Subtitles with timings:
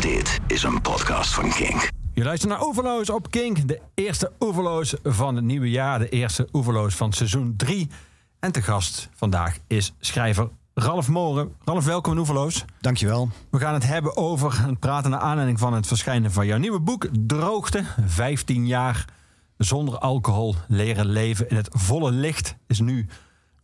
[0.00, 1.88] Dit is een podcast van Kink.
[2.12, 3.68] Je luistert naar Oeverloos op Kink.
[3.68, 5.98] De eerste Oeverloos van het nieuwe jaar.
[5.98, 7.88] De eerste Oeverloos van seizoen 3.
[8.38, 11.54] En te gast vandaag is schrijver Ralf Moren.
[11.64, 12.64] Ralf, welkom in Oeverloos.
[12.80, 13.30] Dankjewel.
[13.50, 16.80] We gaan het hebben over het praten naar aanleiding van het verschijnen van jouw nieuwe
[16.80, 17.84] boek Droogte.
[18.06, 19.04] 15 jaar
[19.56, 23.06] zonder alcohol leren leven in het volle licht is nu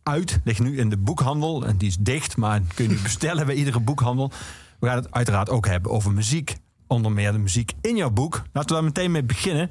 [0.03, 0.39] uit.
[0.43, 1.65] Ligt nu in de boekhandel.
[1.65, 4.31] En die is dicht, maar kun je nu bestellen bij iedere boekhandel.
[4.79, 6.55] We gaan het uiteraard ook hebben over muziek.
[6.87, 8.43] Onder meer de muziek in jouw boek.
[8.51, 9.69] Laten we daar meteen mee beginnen.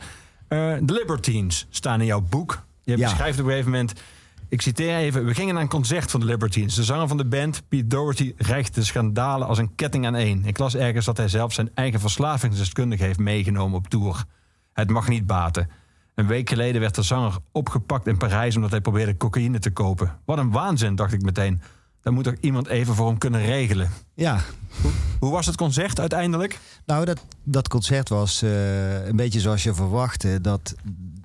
[0.48, 2.62] Uh, The Libertines staan in jouw boek.
[2.82, 3.92] Je beschrijft op een gegeven moment...
[4.48, 5.24] Ik citeer even.
[5.24, 6.74] We gingen naar een concert van de Libertines.
[6.74, 10.44] De zanger van de band, Pete Doherty, recht de schandalen als een ketting aan één.
[10.44, 14.24] Ik las ergens dat hij zelf zijn eigen verslavingsdeskundige heeft meegenomen op tour.
[14.72, 15.70] Het mag niet baten.
[16.14, 20.18] Een week geleden werd de zanger opgepakt in Parijs omdat hij probeerde cocaïne te kopen.
[20.24, 21.60] Wat een waanzin, dacht ik meteen.
[22.06, 23.90] Daar moet toch iemand even voor hem kunnen regelen.
[24.14, 24.40] Ja,
[25.20, 26.58] Hoe was het concert uiteindelijk?
[26.84, 30.40] nou dat, dat concert was eh, een beetje zoals je verwachtte.
[30.40, 30.74] Dat,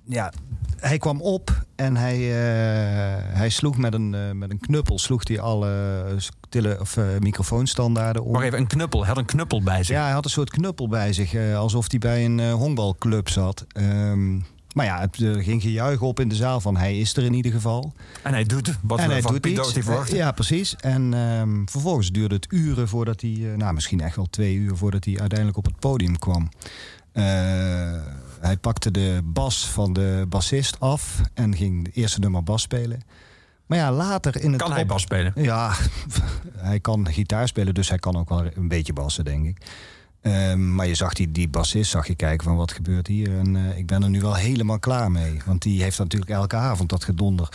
[0.04, 0.34] ja,
[0.78, 5.28] hij kwam op en hij, eh, hij sloeg met een, eh, met een knuppel sloeg
[5.28, 6.16] hij alle
[6.50, 8.32] tele, of, eh, microfoonstandaarden om.
[8.32, 9.00] Wacht even, een knuppel.
[9.00, 9.96] Hij had een knuppel bij zich.
[9.96, 13.66] Ja, hij had een soort knuppel bij zich, alsof hij bij een honkbalclub zat.
[13.68, 14.40] Ehm,
[14.74, 17.52] maar ja, er ging gejuich op in de zaal van hij is er in ieder
[17.52, 17.94] geval.
[18.24, 20.16] En hij doet wat en we hij van doet verwachten.
[20.16, 20.76] Ja, precies.
[20.76, 24.76] En ehm, vervolgens duurde het uren voordat hij, eh, nou misschien echt wel twee uur
[24.76, 26.50] voordat hij uiteindelijk op het podium kwam.
[27.12, 27.24] Eh,
[28.40, 33.02] hij pakte de bas van de bassist af en ging de eerste nummer bas spelen.
[33.66, 34.62] Maar ja, later in het.
[34.62, 35.32] Kan hij bas spelen?
[35.36, 35.74] Ja,
[36.58, 39.58] hij kan gitaar spelen, dus hij kan ook wel een beetje bassen, denk ik.
[40.22, 43.38] Ehm, maar je zag die, die bassist, zag je kijken van wat gebeurt hier.
[43.38, 45.42] En eh, ik ben er nu wel helemaal klaar mee.
[45.46, 47.50] Want die heeft natuurlijk elke avond dat gedonder.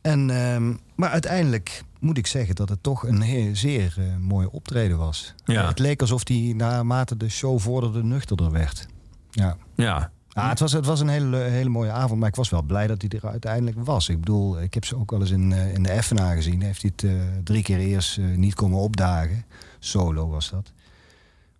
[0.00, 4.50] En, ehm, maar uiteindelijk moet ik zeggen dat het toch een heel, zeer eh, mooie
[4.50, 5.34] optreden was.
[5.44, 5.68] Ja.
[5.68, 8.86] Het leek alsof hij naarmate de show vorderde nuchterder werd.
[9.30, 9.56] Ja.
[9.74, 10.10] Ja.
[10.32, 12.86] Ah, het, was, het was een hele, hele mooie avond, maar ik was wel blij
[12.86, 14.08] dat hij er uiteindelijk was.
[14.08, 16.62] Ik bedoel, ik heb ze ook wel eens in, eh, in de FNA gezien.
[16.62, 19.44] Heeft hij het drie keer eerst niet komen opdagen.
[19.78, 20.72] Solo was dat.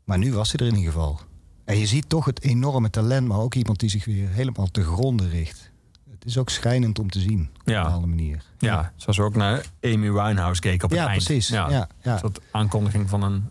[0.04, 1.20] Maar nu was hij er in ieder geval.
[1.64, 4.82] En je ziet toch het enorme talent, maar ook iemand die zich weer helemaal te
[4.82, 5.72] gronden richt.
[6.10, 7.76] Het is ook schrijnend om te zien, op Ja.
[7.78, 8.42] een bepaalde manier.
[8.58, 11.24] Ja, zoals we ook naar Amy Winehouse keken op het Ja, eind.
[11.24, 11.48] precies.
[11.48, 11.88] Ja, ja.
[12.02, 13.44] Een soort aankondiging van een,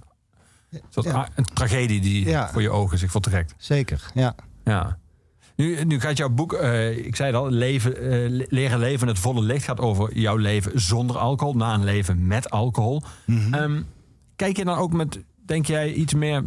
[0.90, 1.28] soort Ja.
[1.36, 2.50] een tragedie die Ja.
[2.52, 3.54] voor je ogen zich voltrekt.
[3.58, 4.36] Zeker, ja.
[4.64, 4.98] Ja.
[5.56, 9.02] Nu, nu gaat jouw boek, eh, ik zei het al, leven, eh, le- leren leven
[9.08, 13.02] in het volle licht gaat over jouw leven zonder alcohol, na een leven met alcohol.
[13.26, 13.54] Mhm.
[13.54, 13.82] Ehm,
[14.36, 16.44] kijk je dan ook met, denk jij, iets meer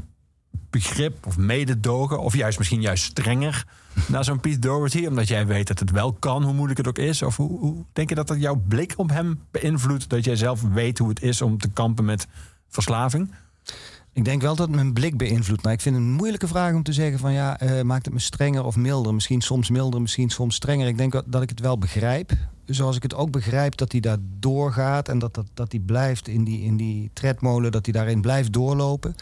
[0.70, 3.66] begrip of mededogen, of juist misschien juist strenger
[4.08, 6.98] naar zo'n Pete Doherty, omdat jij weet dat het wel kan, hoe moeilijk het ook
[6.98, 7.22] is?
[7.22, 10.62] Of hoe, hoe denk je dat dat jouw blik op hem beïnvloedt, dat jij zelf
[10.62, 12.26] weet hoe het is om te kampen met
[12.68, 13.30] verslaving?
[14.12, 15.62] Ik denk wel dat mijn blik beïnvloedt.
[15.62, 18.14] Maar ik vind het een moeilijke vraag om te zeggen van ja, eh, maakt het
[18.14, 19.14] me strenger of milder?
[19.14, 20.86] Misschien soms milder, misschien soms strenger.
[20.86, 22.32] Ik denk dat ik het wel begrijp.
[22.66, 26.28] Zoals ik het ook begrijp dat hij daar doorgaat en dat, dat, dat hij blijft
[26.28, 29.14] in die, in die tredmolen, dat hij daarin blijft doorlopen.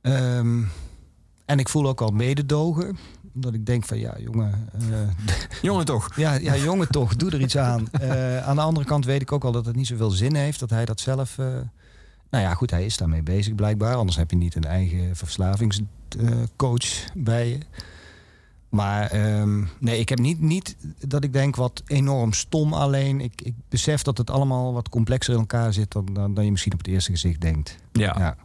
[0.00, 0.62] Ehm,
[1.44, 2.98] en ik voel ook al mededogen.
[3.34, 4.80] Omdat ik denk van ja, jongen, eh,
[5.62, 6.16] Jongen toch?
[6.24, 7.88] ja, ja, jongen toch, doe er iets aan.
[8.00, 10.60] Eh, aan de andere kant weet ik ook al dat het niet zoveel zin heeft.
[10.60, 11.38] Dat hij dat zelf...
[11.38, 11.46] eh,
[12.30, 13.94] nou ja, goed, hij is daarmee bezig blijkbaar.
[13.94, 17.58] Anders heb je niet een eigen verslavingscoach bij je.
[18.68, 22.72] Maar ehm, nee, ik heb niet, niet dat ik denk wat enorm stom.
[22.72, 25.92] Alleen ik, ik besef dat het allemaal wat complexer in elkaar zit...
[25.92, 27.76] dan, dan, dan je misschien op het eerste gezicht denkt.
[27.92, 28.14] Ja.
[28.18, 28.36] Ja.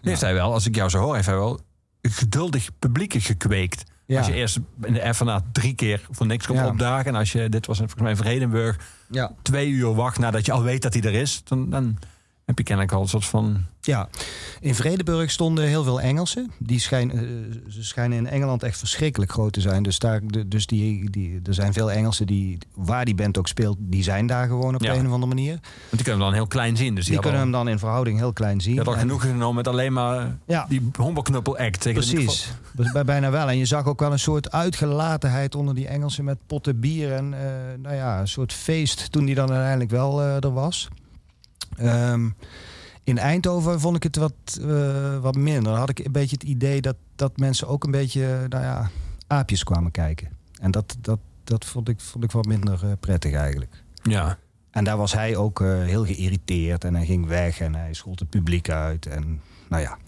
[0.00, 1.60] Heeft hij wel, als ik jou zo hoor, heeft hij wel
[2.02, 3.84] geduldig publiek gekweekt.
[4.06, 4.18] Ja.
[4.18, 6.66] Als je eerst in de FNA drie keer voor niks komt Ja.
[6.68, 7.06] opdagen.
[7.06, 8.78] En als je, dit was volgens mij in Vredenburg,
[9.10, 9.32] Ja.
[9.42, 11.40] twee uur wacht nadat je al weet dat hij er is.
[11.44, 11.98] Dan, dan
[12.50, 13.64] heb je kennelijk al een soort van...
[13.82, 14.08] Ja,
[14.60, 16.50] in Vredenburg stonden heel veel Engelsen.
[16.58, 17.24] Die schijnen, eh,
[17.72, 19.82] ze schijnen in Engeland echt verschrikkelijk groot te zijn.
[19.82, 23.76] Dus, daar, dus die, die, er zijn veel Engelsen die, waar die band ook speelt,
[23.80, 24.92] die zijn daar gewoon op Ja.
[24.94, 25.50] een of andere manier.
[25.60, 26.94] Want die kunnen we dan heel klein zien.
[26.94, 28.74] Dus die, kunnen al- hem dan in verhouding heel klein zien.
[28.74, 30.66] die hadden al En- genoeg genomen met alleen maar Ja.
[30.68, 31.80] die honkbalknuppel act.
[31.80, 33.48] tegen de Precies, dus bij bijna wel.
[33.48, 37.12] En je zag ook wel een soort uitgelatenheid onder die Engelsen met potten bier.
[37.12, 37.50] En eh,
[37.82, 40.88] nou ja, een soort feest toen die dan uiteindelijk wel eh, er was.
[41.76, 42.30] Ehm,
[43.04, 45.62] in Eindhoven vond ik het wat, eh, wat minder.
[45.62, 48.90] Dan had ik een beetje het idee dat, dat mensen ook een beetje, nou ja,
[49.26, 50.28] aapjes kwamen kijken.
[50.60, 53.82] En dat, dat, dat vond, ik, vond ik wat minder eh, prettig eigenlijk.
[54.02, 54.38] Ja.
[54.70, 58.18] En daar was hij ook eh, heel geïrriteerd en hij ging weg en hij schold
[58.18, 59.06] het publiek uit.
[59.06, 59.98] En nou ja,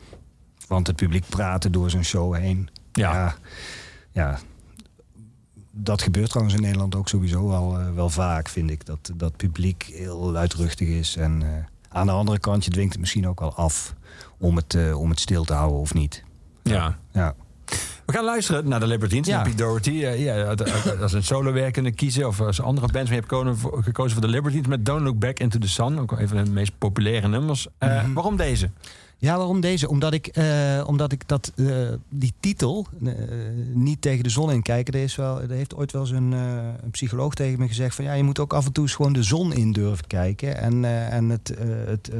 [0.69, 2.69] want het publiek praatte door zijn show heen.
[2.93, 3.13] Ja.
[3.13, 3.35] ja,
[4.13, 4.39] ja.
[5.75, 8.87] Dat gebeurt trouwens in Nederland ook sowieso wel, eh, wel vaak, vind ik.
[8.87, 11.17] Dat dat publiek heel luidruchtig is.
[11.17, 11.49] En eh,
[11.89, 13.95] aan de andere kant, je dwingt het misschien ook wel af
[14.39, 16.25] om het, eh, om het stil te houden of niet.
[16.63, 16.99] Ja.
[17.13, 17.35] Ja.
[18.07, 19.43] We gaan luisteren naar de Libertines, Ja.
[19.43, 19.91] Pete Doherty.
[19.91, 20.55] Ja,
[21.01, 23.33] als een solowerk kunnen kiezen of als andere bands mee hebt
[23.85, 25.99] gekozen voor, de Libertines met Don't Look Back Into the Sun.
[26.01, 27.67] Ook een van hun meest populaire nummers.
[27.79, 28.13] Mhm.
[28.13, 28.71] Waarom deze?
[29.23, 29.89] Ja, waarom deze?
[29.89, 33.13] Omdat ik, eh, omdat ik dat, eh, die titel, eh,
[33.73, 36.33] niet tegen de zon in kijken, dat, is wel, dat heeft ooit wel eens een,
[36.33, 39.13] een psycholoog tegen me gezegd van ja, je moet ook af en toe eens gewoon
[39.13, 41.55] de zon in durven kijken en, en het,
[41.87, 42.11] het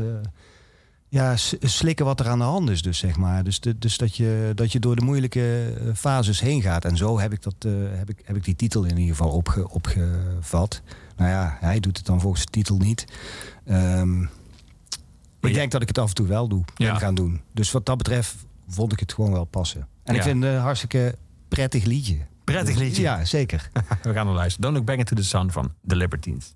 [1.09, 3.45] ja, slikken wat er aan de hand is, dus zeg maar.
[3.45, 6.85] Dus, de, dus dat, je, dat je door de moeilijke fases heen gaat.
[6.85, 7.55] En zo heb ik, dat,
[7.91, 10.83] heb ik, heb ik die titel in ieder geval opge, opgevat.
[11.17, 13.05] Nou ja, hij doet het dan volgens de titel niet.
[15.43, 16.91] Ik denk dat ik het af en toe wel doe Ja.
[16.91, 17.41] en gaan doen.
[17.53, 18.35] Dus wat dat betreft
[18.69, 19.89] vond ik het gewoon wel passen.
[20.05, 21.15] En ik vind het een hartstikke
[21.49, 22.19] prettig liedje.
[22.45, 23.03] Prettig liedje.
[23.03, 23.71] Ja, zeker.
[24.03, 24.61] We gaan er luisteren.
[24.63, 26.55] Don't Look Back Into the Sun van The Libertines.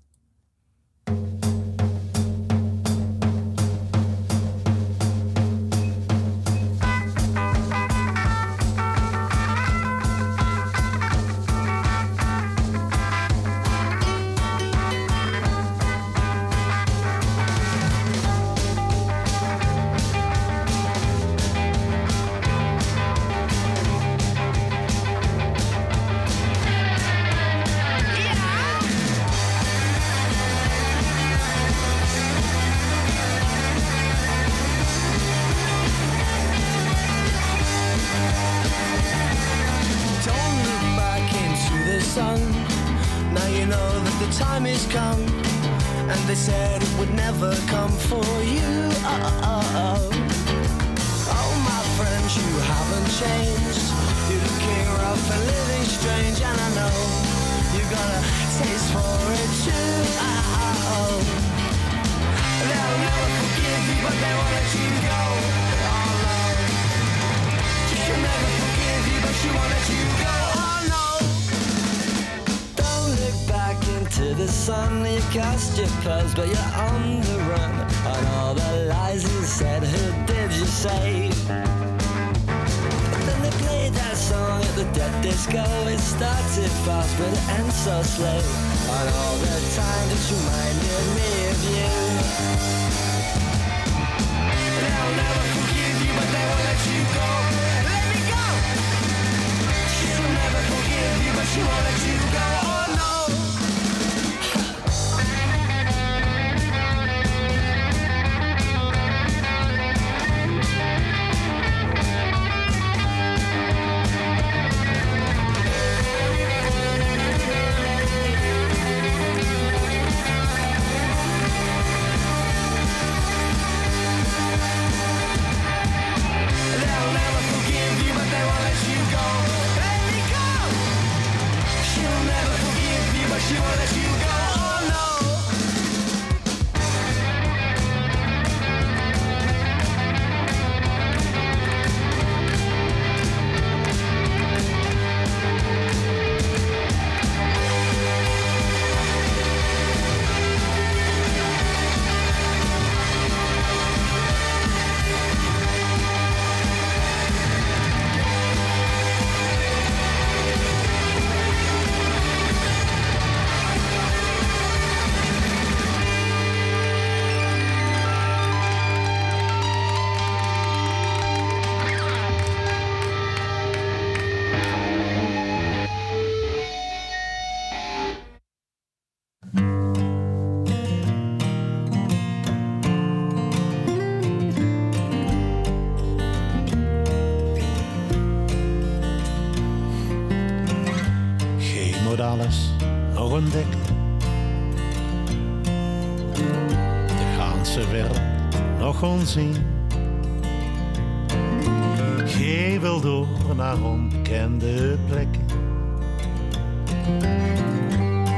[202.25, 205.41] Geen wil door naar onbekende plekken.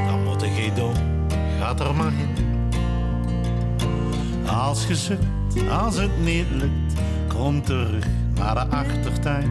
[0.06, 0.94] Dan moet je door,
[1.58, 2.28] gaat er maar in.
[4.46, 9.50] Als zoekt, als het niet lukt, kom terug naar de achtertuin.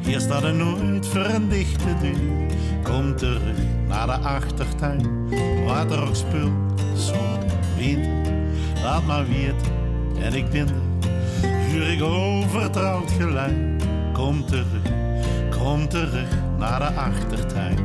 [0.00, 2.50] Hier staat er nooit voor een dichte deur.
[2.82, 3.56] Kom terug
[3.88, 5.28] naar de achtertuin,
[5.64, 7.38] waar er ook speelt, zon,
[7.76, 8.28] wind.
[8.82, 9.81] Laat maar weten,
[10.22, 11.08] en ik ben er.
[11.48, 13.82] Huur ik overtrouwd geluid.
[14.12, 14.82] Kom terug,
[15.58, 17.78] kom terug naar de achtertuin.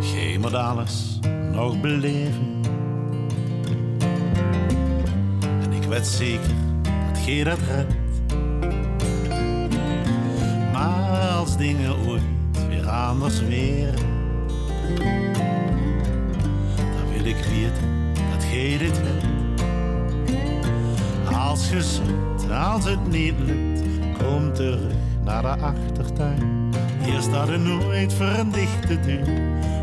[0.00, 1.18] Geen moet alles
[1.52, 2.52] nog beleven.
[5.92, 6.54] weet zeker
[7.12, 7.94] dat je dat redt.
[10.72, 12.22] Maar als dingen ooit
[12.68, 13.94] weer anders weer,
[14.98, 15.31] ik
[17.52, 19.00] weten dat jij dit.
[21.32, 23.82] Als zoekt, als het niet lukt,
[24.18, 24.92] kom terug
[25.24, 26.70] naar de achtertuin.
[27.02, 29.40] Hier staat er nooit voor een dichte deur.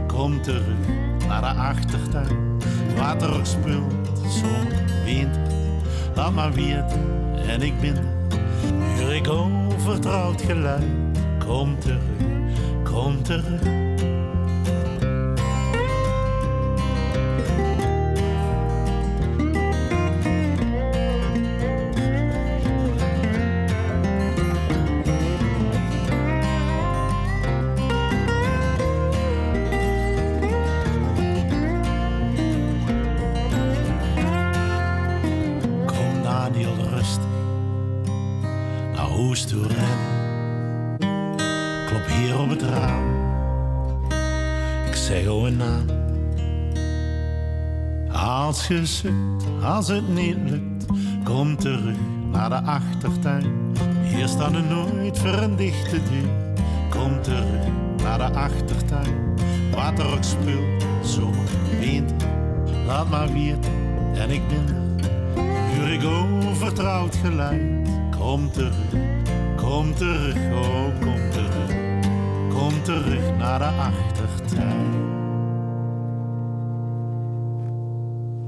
[0.08, 0.88] Kom terug
[1.28, 2.58] naar de achtertuin.
[2.96, 3.94] Water ook speelt.
[6.16, 7.02] Laat maar weten
[7.48, 8.04] en ik ben er.
[8.96, 10.84] Huur ik overtrouwd geluid.
[11.46, 12.02] Kom terug,
[12.84, 13.89] kom terug.
[48.80, 50.86] Als het niet lukt,
[51.24, 51.98] kom terug
[52.32, 53.74] naar de achtertuin.
[54.04, 56.56] Hier staat er nooit voor een dichte deur.
[56.90, 57.66] Kom terug
[58.04, 59.36] naar de achtertuin.
[59.76, 62.28] Wat er ook speelt, zomer, winter,
[62.86, 63.74] laat maar weten
[64.14, 65.10] en ik ben er.
[65.74, 67.90] Huur ik overtrouwd geluid.
[68.18, 68.94] Kom terug,
[69.56, 71.78] kom terug, oh kom terug.
[72.50, 75.09] Kom terug naar de achtertuin.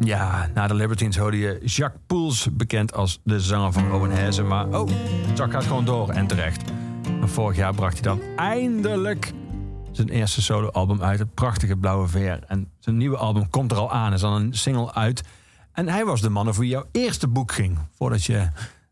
[0.03, 4.47] Ja, na de Libertines hoorde je Jacques Poels, bekend als de zanger van Owen Hezen.
[4.47, 4.89] Maar oh,
[5.35, 6.71] Jacques gaat gewoon door en terecht.
[7.23, 9.33] Vorig jaar bracht hij dan eindelijk
[9.91, 11.19] zijn eerste soloalbum uit.
[11.19, 12.43] Het prachtige Blauwe Veer.
[12.47, 14.13] En zijn nieuwe album komt er al aan.
[14.13, 15.23] is al een single uit.
[15.71, 17.77] En hij was de man over wie jouw eerste boek ging.
[17.95, 18.47] Voordat je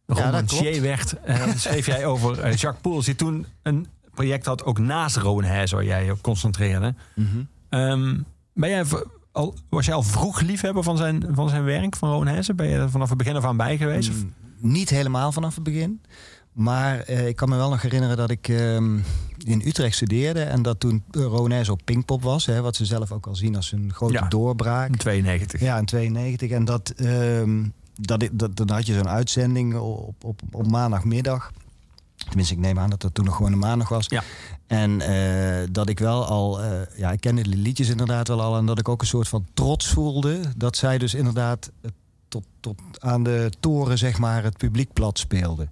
[0.05, 0.79] romancier klopt.
[0.79, 1.15] werd,
[1.61, 3.05] schreef jij over eh, Jacques Poels.
[3.05, 6.95] Die toen een project had, ook naast Rowan Hezen, waar jij je op concentreerde.
[7.69, 8.17] Ehm,
[8.53, 8.85] ben jij
[9.39, 12.55] al, was jij al vroeg liefhebber van zijn, van zijn werk, van Rowan Hezen?
[12.55, 14.09] Ben je er vanaf het begin af aan bij geweest?
[14.09, 14.23] Of-
[14.57, 16.01] Niet helemaal vanaf het begin.
[16.51, 18.97] Maar eh, ik kan me wel nog herinneren dat ik ehm,
[19.37, 20.41] in Utrecht studeerde.
[20.43, 22.45] En dat toen uh, Rones op Pinkpop was.
[22.45, 24.27] Hè, wat ze zelf ook al zien als een grote Ja.
[24.27, 24.89] doorbraak.
[24.89, 25.61] In 92.
[25.61, 26.49] Ja, in 92.
[26.49, 27.63] En dat, ehm,
[27.95, 31.51] dat, dat, dan had je zo'n uitzending op, op, op maandagmiddag.
[32.15, 34.05] Tenminste, ik neem aan dat dat toen nog gewoon een maandag was.
[34.09, 34.23] Ja.
[34.69, 38.57] En eh, dat ik wel al, eh, ja, ik kende de liedjes inderdaad wel al.
[38.57, 40.39] En dat ik ook een soort van trots voelde.
[40.57, 41.91] Dat zij dus inderdaad eh,
[42.27, 45.71] tot, tot aan de toren, zeg maar, het publiek plat speelden.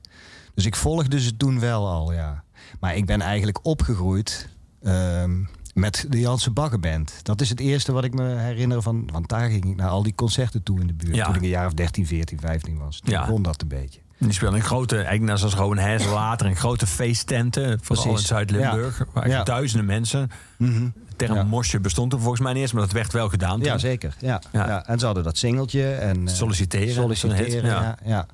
[0.53, 2.43] Dus ik volgde ze toen wel al, ja.
[2.79, 4.49] Maar ik ben eigenlijk opgegroeid
[4.83, 7.13] ehm, met de Janse Baggenband.
[7.23, 9.09] Dat is het eerste wat ik me herinner van...
[9.11, 11.15] Want daar ging ik naar al die concerten toe in de buurt.
[11.15, 11.25] Ja.
[11.25, 12.99] Toen ik een jaar of 13, 14, 15 was.
[12.99, 13.25] Toen Ja.
[13.25, 13.99] begon dat een beetje.
[14.19, 17.79] Die speelde in grote, eigenlijk zoals Hezen later, in grote feesttenten.
[17.83, 18.17] Vooral in.
[18.17, 19.05] Zuid-Limburg.
[19.13, 19.43] Waar Ja.
[19.43, 20.31] duizenden mensen.
[20.57, 21.43] De term Ja.
[21.43, 23.59] mosje bestond er volgens mij niet eens, maar dat werd wel gedaan.
[23.59, 23.79] Ja, toen.
[23.79, 24.15] zeker.
[24.19, 24.67] Ja, Ja.
[24.67, 24.85] ja.
[24.85, 25.91] En ze hadden dat singeltje.
[25.93, 27.81] En, eh, Solliciteren, Solliciteren, ja.
[27.81, 27.97] ja.
[28.05, 28.25] ja,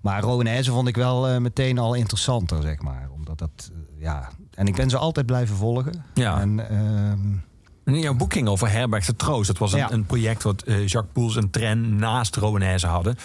[0.00, 3.08] Maar Rowanese vond ik wel eh, meteen al interessanter, zeg maar.
[3.14, 4.28] Omdat dat, eh, ja...
[4.54, 6.04] En ik ben ze altijd blijven volgen.
[6.14, 6.40] Ja.
[6.40, 6.60] En,
[7.84, 9.46] En jouw boek ging over Herberg de Troost.
[9.46, 9.90] Dat was een, Ja.
[9.90, 13.16] een project wat Jacques Poels en Tren naast Rowan Hezen hadden.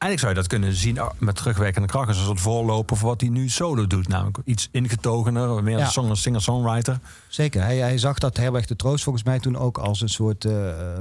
[0.00, 2.08] Eigenlijk zou je dat kunnen zien oh, met terugwerkende kracht.
[2.08, 4.08] Als een soort voorloper voor wat hij nu solo doet.
[4.08, 5.84] Namelijk iets ingetogener, meer Ja.
[5.84, 6.98] een song- singer-songwriter.
[7.28, 7.62] Zeker.
[7.62, 10.68] Hij, hij zag dat Herberg de Troost volgens mij toen ook als een soort eh,
[10.70, 10.98] eh,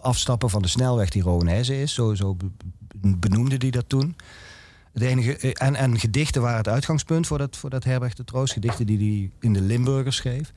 [0.00, 1.94] afstappen van de snelweg die Rowanese is.
[1.94, 2.50] Zo, zo be-
[3.16, 4.16] benoemde hij dat toen.
[4.92, 8.24] Het enige, eh, en, en gedichten waren het uitgangspunt voor dat, voor dat Herberg de
[8.24, 8.52] Troost.
[8.52, 10.52] Gedichten die hij in de Limburger schreef.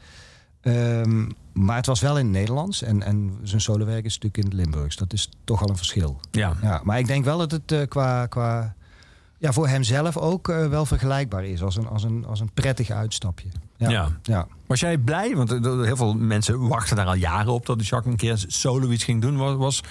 [0.61, 2.81] Ehm, maar het was wel in het Nederlands.
[2.81, 4.95] En, en zijn solowerk is natuurlijk in het Limburgs.
[4.95, 6.19] Dat is toch al een verschil.
[6.31, 6.53] Ja.
[6.61, 8.75] Ja, maar ik denk wel dat het eh, qua, qua
[9.37, 11.63] ja, voor hemzelf ook eh, wel vergelijkbaar is.
[11.63, 13.47] Als een, als een, als een prettig uitstapje.
[13.77, 13.89] Ja.
[13.89, 14.07] Ja.
[14.23, 14.47] ja.
[14.65, 15.35] Was jij blij?
[15.35, 18.89] Want er- heel veel mensen wachten daar al jaren op dat Jacques een keer solo
[18.89, 19.37] iets ging doen.
[19.37, 19.83] Was, was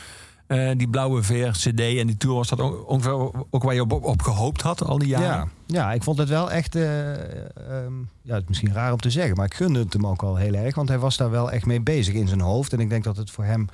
[0.51, 3.13] eh, die blauwe veer, CD en die tour, was dat ook, ongeveer
[3.51, 5.27] ook waar je op, op gehoopt had al die jaren?
[5.27, 6.75] Ja, ja, ik vond het wel echt.
[6.75, 7.93] eh, ehm,
[8.23, 10.37] ja, het is misschien raar om te zeggen, maar ik gunde het hem ook wel
[10.37, 10.75] heel erg.
[10.75, 12.73] Want hij was daar wel echt mee bezig in zijn hoofd.
[12.73, 13.69] En ik denk dat het voor hem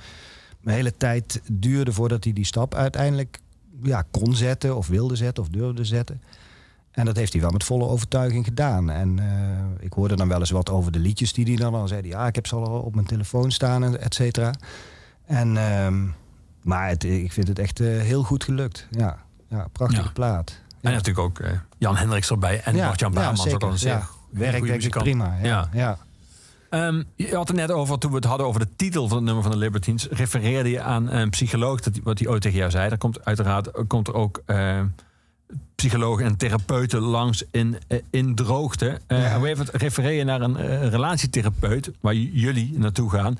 [0.63, 3.39] een hele tijd duurde voordat hij die stap uiteindelijk
[3.83, 6.21] ja, kon zetten, of wilde zetten, of durfde zetten.
[6.91, 8.89] En dat heeft hij wel met volle overtuiging gedaan.
[8.89, 11.87] En eh, ik hoorde dan wel eens wat over de liedjes die hij dan al
[11.87, 12.07] zei.
[12.07, 14.53] Ja, ik heb ze al op mijn telefoon staan, en et cetera.
[15.25, 16.03] En, ehm,
[16.67, 18.87] maar het, ik vind het echt eh, heel goed gelukt.
[18.91, 19.17] Ja,
[19.49, 20.11] ja prachtige Ja.
[20.13, 20.59] plaat.
[20.81, 23.53] En natuurlijk ook eh, Jan Hendricks erbij en Ja, Bart-Jan ja, Baarmans.
[23.53, 23.99] ook al een Ja.
[23.99, 25.37] goede Werk denk ik prima.
[25.43, 25.69] Ja.
[25.73, 25.97] Ja.
[26.69, 29.25] Ehm, je had het net over, toen we het hadden over de titel van het
[29.25, 32.71] nummer van de Libertines, refereerde je aan een psycholoog, dat, wat hij ooit tegen jou
[32.71, 32.89] zei.
[32.89, 34.81] Daar komt uiteraard komt er ook eh,
[35.75, 38.99] psychologen en therapeuten langs in, eh, in droogte.
[39.07, 39.37] Eh Ja.
[39.37, 43.37] Hoe even refereer je naar een eh, relatietherapeut, waar jullie naartoe gaan,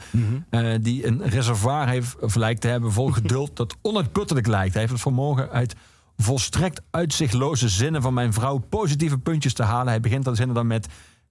[0.50, 4.72] eh, die een reservoir heeft, of lijkt te hebben vol geduld dat onuitputtelijk lijkt.
[4.72, 5.76] Hij heeft het vermogen uit
[6.18, 9.88] volstrekt uitzichtloze zinnen van mijn vrouw positieve puntjes te halen.
[9.88, 10.88] Hij begint dan zinnen dan met,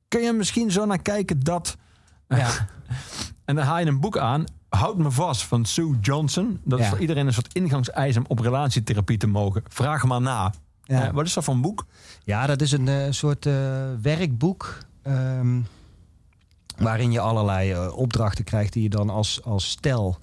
[0.09, 1.77] kun je misschien zo naar kijken dat...
[2.29, 2.49] Ja.
[3.45, 6.61] En dan haal je een boek aan, Houd me vast, van Sue Johnson.
[6.65, 9.63] Dat is voor iedereen een soort ingangseis om op relatietherapie te mogen.
[9.69, 10.53] Vraag maar na.
[10.87, 11.07] Ja.
[11.07, 11.87] Eh, wat is dat voor een boek?
[12.25, 13.55] Ja, dat is een eh, soort eh,
[14.03, 14.79] werkboek.
[15.03, 15.61] ehm,
[16.77, 20.19] waarin je allerlei opdrachten krijgt die je dan als, als stel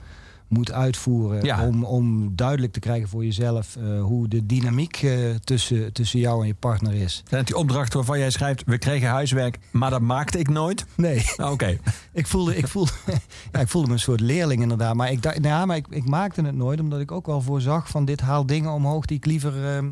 [0.48, 1.44] moet uitvoeren.
[1.44, 1.68] Ja.
[1.68, 5.08] Om, om duidelijk te krijgen voor jezelf hoe de dynamiek
[5.44, 7.24] tussen, tussen jou en je partner is.
[7.30, 8.64] Zijn die opdrachten waarvan jij schrijft...
[8.66, 10.86] we kregen huiswerk, maar dat maakte ik nooit?
[10.96, 11.78] Nee, Nou, Oké.
[12.14, 12.92] ik voelde, ik, voelde,
[13.52, 14.96] ja, ik voelde me een soort leerling inderdaad.
[14.96, 17.42] Maar, ik, dacht, nou ja, maar ik, ik maakte het nooit omdat ik ook wel
[17.42, 19.90] voorzag van dit haalt dingen omhoog die ik liever, ehm,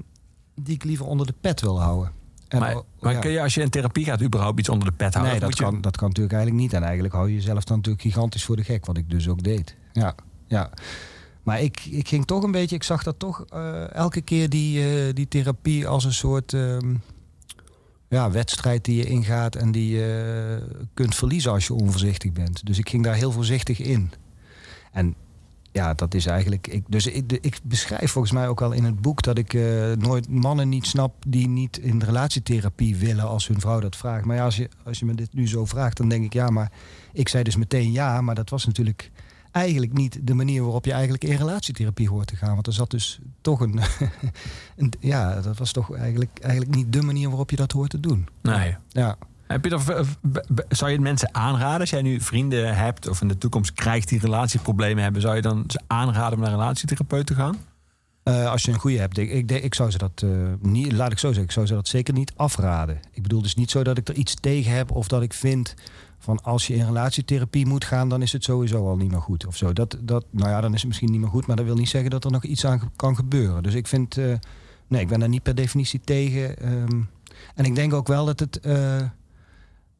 [0.55, 2.11] die ik liever onder de pet wil houden.
[2.47, 3.19] En, Maar, maar ja.
[3.19, 5.31] kun je als je in therapie gaat überhaupt iets onder de pet houden?
[5.33, 6.73] Nee, dat je- kan, dat kan natuurlijk eigenlijk niet.
[6.73, 9.43] En eigenlijk hou je jezelf dan natuurlijk gigantisch voor de gek, wat ik dus ook
[9.43, 9.75] deed.
[9.91, 10.15] Ja,
[10.47, 10.69] ja.
[11.43, 14.83] Maar ik, ik ging toch een beetje, ik zag dat toch eh, elke keer die,
[15.07, 16.95] eh, die therapie als een soort ehm,
[18.07, 22.65] ja, wedstrijd die je ingaat en die je kunt verliezen als je onvoorzichtig bent.
[22.65, 24.11] Dus ik ging daar heel voorzichtig in.
[24.91, 25.15] En
[25.71, 26.67] ja, dat is eigenlijk.
[26.67, 29.53] Ik, dus ik, de- ik beschrijf volgens mij ook al in het boek dat ik
[29.53, 34.25] eh, nooit mannen niet snap die niet in relatietherapie willen als hun vrouw dat vraagt.
[34.25, 36.49] Maar ja, als je, als je me dit nu zo vraagt, dan denk ik ja,
[36.49, 36.71] maar
[37.13, 39.11] ik zei dus meteen ja, maar dat was natuurlijk
[39.51, 42.53] eigenlijk niet de manier waarop je eigenlijk in relatietherapie hoort te gaan.
[42.53, 43.79] Want er zat dus toch een.
[44.77, 47.99] een ja, dat was toch eigenlijk, eigenlijk niet de manier waarop je dat hoort te
[47.99, 48.27] doen.
[48.41, 48.75] Nee.
[48.87, 49.17] Ja.
[49.51, 50.05] Heb je
[50.69, 51.79] zou je mensen aanraden?
[51.79, 55.21] Als jij nu vrienden hebt of in de toekomst krijgt die relatieproblemen hebben...
[55.21, 57.57] zou je dan ze aanraden om naar een relatietherapeut te gaan?
[58.23, 60.29] Eh, als je een goede hebt, ik, ik, zou ze dat eh,
[60.59, 62.99] niet, laat ik zo zeggen, ik zou ze dat zeker niet afraden.
[63.11, 65.75] Ik bedoel dus niet zo dat ik er iets tegen heb of dat ik vind
[66.19, 69.45] van als je in relatietherapie moet gaan, dan is het sowieso al niet meer goed
[69.45, 69.73] of zo.
[69.73, 71.89] Dat, dat, nou ja, dan is het misschien niet meer goed, maar dat wil niet
[71.89, 73.63] zeggen dat er nog iets aan kan gebeuren.
[73.63, 74.33] Dus ik vind, eh,
[74.87, 76.57] nee, ik ben daar niet per definitie tegen.
[76.57, 77.01] ehm.
[77.55, 78.59] en ik denk ook wel dat het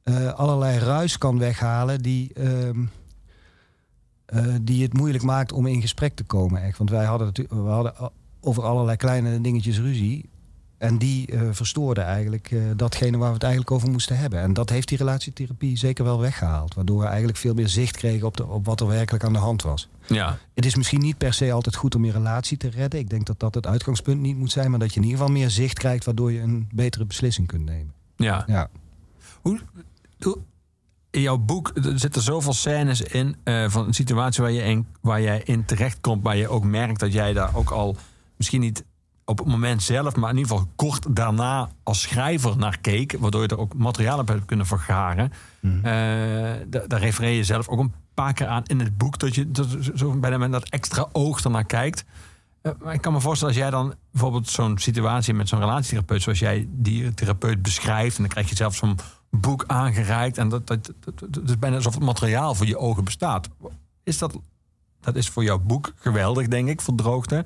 [0.03, 2.33] eh, allerlei ruis kan weghalen die.
[2.33, 2.83] ehm,
[4.25, 6.61] eh, die het moeilijk maakt om in gesprek te komen.
[6.63, 6.77] Echt.
[6.77, 8.11] Want wij hadden, natuurlijk- we hadden
[8.41, 10.29] over allerlei kleine dingetjes ruzie.
[10.77, 14.39] En die eh verstoorden eigenlijk datgene waar we het eigenlijk over moesten hebben.
[14.39, 16.73] En dat heeft die relatietherapie zeker wel weggehaald.
[16.73, 19.39] Waardoor we eigenlijk veel meer zicht kregen op, de, op wat er werkelijk aan de
[19.39, 19.89] hand was.
[20.07, 20.37] Ja.
[20.53, 22.99] Het is misschien niet per se altijd goed om je relatie te redden.
[22.99, 24.69] Ik denk dat dat het uitgangspunt niet moet zijn.
[24.69, 27.65] Maar dat je in ieder geval meer zicht krijgt waardoor je een betere beslissing kunt
[27.65, 27.93] nemen.
[28.15, 28.43] ja.
[28.47, 28.69] Ja.
[29.41, 29.59] Hoe-
[31.11, 35.21] in jouw boek zitten zoveel scènes in eh, van een situatie waar je in, waar
[35.21, 37.95] jij in terechtkomt, waar je ook merkt dat jij daar ook al
[38.37, 38.83] misschien niet
[39.25, 43.41] op het moment zelf, maar in ieder geval kort daarna als schrijver naar keek, waardoor
[43.41, 45.31] je er ook materiaal op hebt kunnen vergaren.
[46.69, 49.51] Da- daar refereer je zelf ook een paar keer aan in het boek, dat je
[49.51, 52.03] dat, zo bijna met dat extra oog ernaar kijkt.
[52.61, 56.39] Eh, ik kan me voorstellen als jij dan bijvoorbeeld zo'n situatie met zo'n relatietherapeut, zoals
[56.39, 58.97] jij die therapeut beschrijft, en dan krijg je zelf zo'n
[59.29, 63.03] boek aangereikt en dat, dat, dat, dat- is bijna alsof het materiaal voor je ogen
[63.03, 63.47] bestaat.
[64.03, 64.37] Is dat,
[64.99, 67.45] dat is voor jouw boek geweldig, denk ik, voor droogte.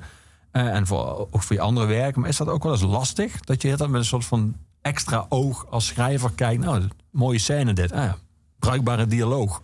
[0.52, 2.16] Eh, en voor, ook voor je andere werk.
[2.16, 3.40] Maar is dat ook wel eens lastig?
[3.40, 6.64] Dat je dat met een soort van extra oog als schrijver kijkt.
[6.64, 7.92] Nou, mooie scène dit.
[7.92, 8.18] Ah, ja,
[8.60, 9.62] bruikbare dialoog.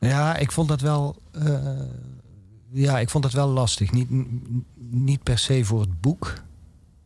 [0.00, 1.16] Ja, ik vond dat wel.
[1.32, 1.56] eh,
[2.72, 3.90] ja, ik vond dat wel lastig.
[3.90, 4.08] Niet,
[4.90, 6.42] niet per se voor het boek.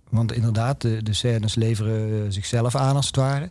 [0.09, 3.51] Want inderdaad, de, de scènes leveren eh, zichzelf aan als het ware.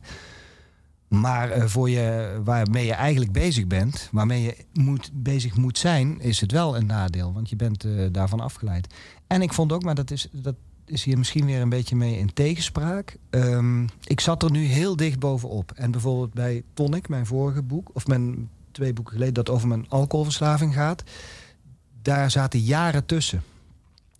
[1.07, 6.21] Maar eh, voor je, waarmee je eigenlijk bezig bent, waarmee je moet, bezig moet zijn,
[6.21, 7.33] is het wel een nadeel.
[7.33, 8.93] Want je bent eh, daarvan afgeleid.
[9.27, 12.17] En ik vond ook, maar dat is, dat is hier misschien weer een beetje mee
[12.17, 13.17] in tegenspraak.
[13.29, 15.71] Ehm, ik zat er nu heel dicht bovenop.
[15.71, 19.89] En bijvoorbeeld bij Tonic, mijn vorige boek, of mijn twee boeken geleden, dat over mijn
[19.89, 21.03] alcoholverslaving gaat.
[22.05, 23.43] Daar zaten jaren tussen.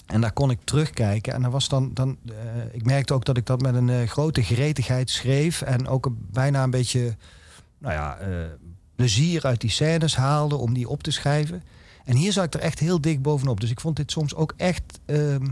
[0.06, 1.34] En daar kon ik terugkijken.
[1.34, 2.36] En dan was dan, dan eh,
[2.72, 5.62] ik merkte ook dat ik dat met een eh, grote gretigheid schreef.
[5.62, 7.16] En ook een, bijna een beetje,
[7.78, 8.28] nou ja, eh,
[8.96, 11.64] plezier uit die scènes haalde om die op te schrijven.
[12.06, 13.60] En hier zat ik er echt heel dik bovenop.
[13.60, 15.00] Dus ik vond dit soms ook echt.
[15.06, 15.46] ehm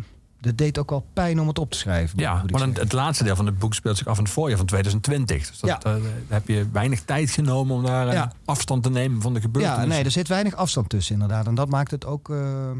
[0.43, 2.19] dat deed ook wel pijn om het op te schrijven.
[2.19, 4.57] Ja, maar dan, het laatste deel van het boek speelt zich af in het voorjaar
[4.57, 5.47] van 2020.
[5.47, 5.77] Dus dat, Ja.
[5.77, 8.31] eh, daar heb je weinig tijd genomen om daar eh, Ja.
[8.45, 9.89] afstand te nemen van de Ja, gebeurtenissen.
[9.89, 11.47] nee, er zit weinig afstand tussen inderdaad.
[11.47, 12.77] En dat maakt het ook ehm,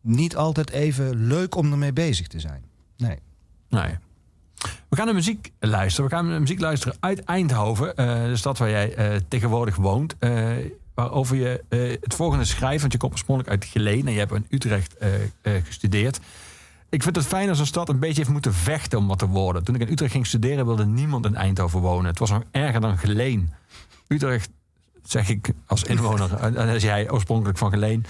[0.00, 2.62] niet altijd even leuk om ermee bezig te zijn.
[2.96, 3.18] Nee.
[3.68, 3.94] Nee.
[4.88, 6.10] We gaan naar muziek luisteren.
[6.10, 10.14] We gaan naar muziek luisteren uit Eindhoven, eh, de stad waar jij eh, tegenwoordig woont.
[10.18, 10.48] eh,
[10.94, 14.32] waarover je eh, het volgende schrijft, want je komt oorspronkelijk uit Geleen en je hebt
[14.32, 15.08] in Utrecht eh,
[15.42, 16.20] eh, gestudeerd.
[16.90, 19.26] Ik vind het fijn als een stad een beetje heeft moeten vechten om wat te
[19.26, 19.64] worden.
[19.64, 22.10] Toen ik in Utrecht ging studeren, wilde niemand in Eindhoven wonen.
[22.10, 23.52] Het was nog erger dan Geleen.
[24.08, 24.50] Utrecht,
[25.02, 28.04] zeg ik als inwoner, en als jij oorspronkelijk van Geleen.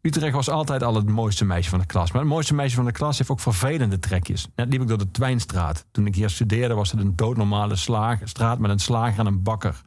[0.00, 2.12] Utrecht was altijd al het mooiste meisje van de klas.
[2.12, 4.48] Maar het mooiste meisje van de klas heeft ook vervelende trekjes.
[4.54, 5.86] Net liep ik door de Twijnstraat.
[5.90, 9.42] Toen ik hier studeerde was het een doodnormale slaag, straat met een slager en een
[9.42, 9.82] bakker.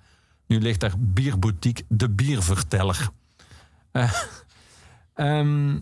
[0.48, 3.10] Nu ligt daar bierboutique De Bierverteller.
[5.14, 5.78] Ehm,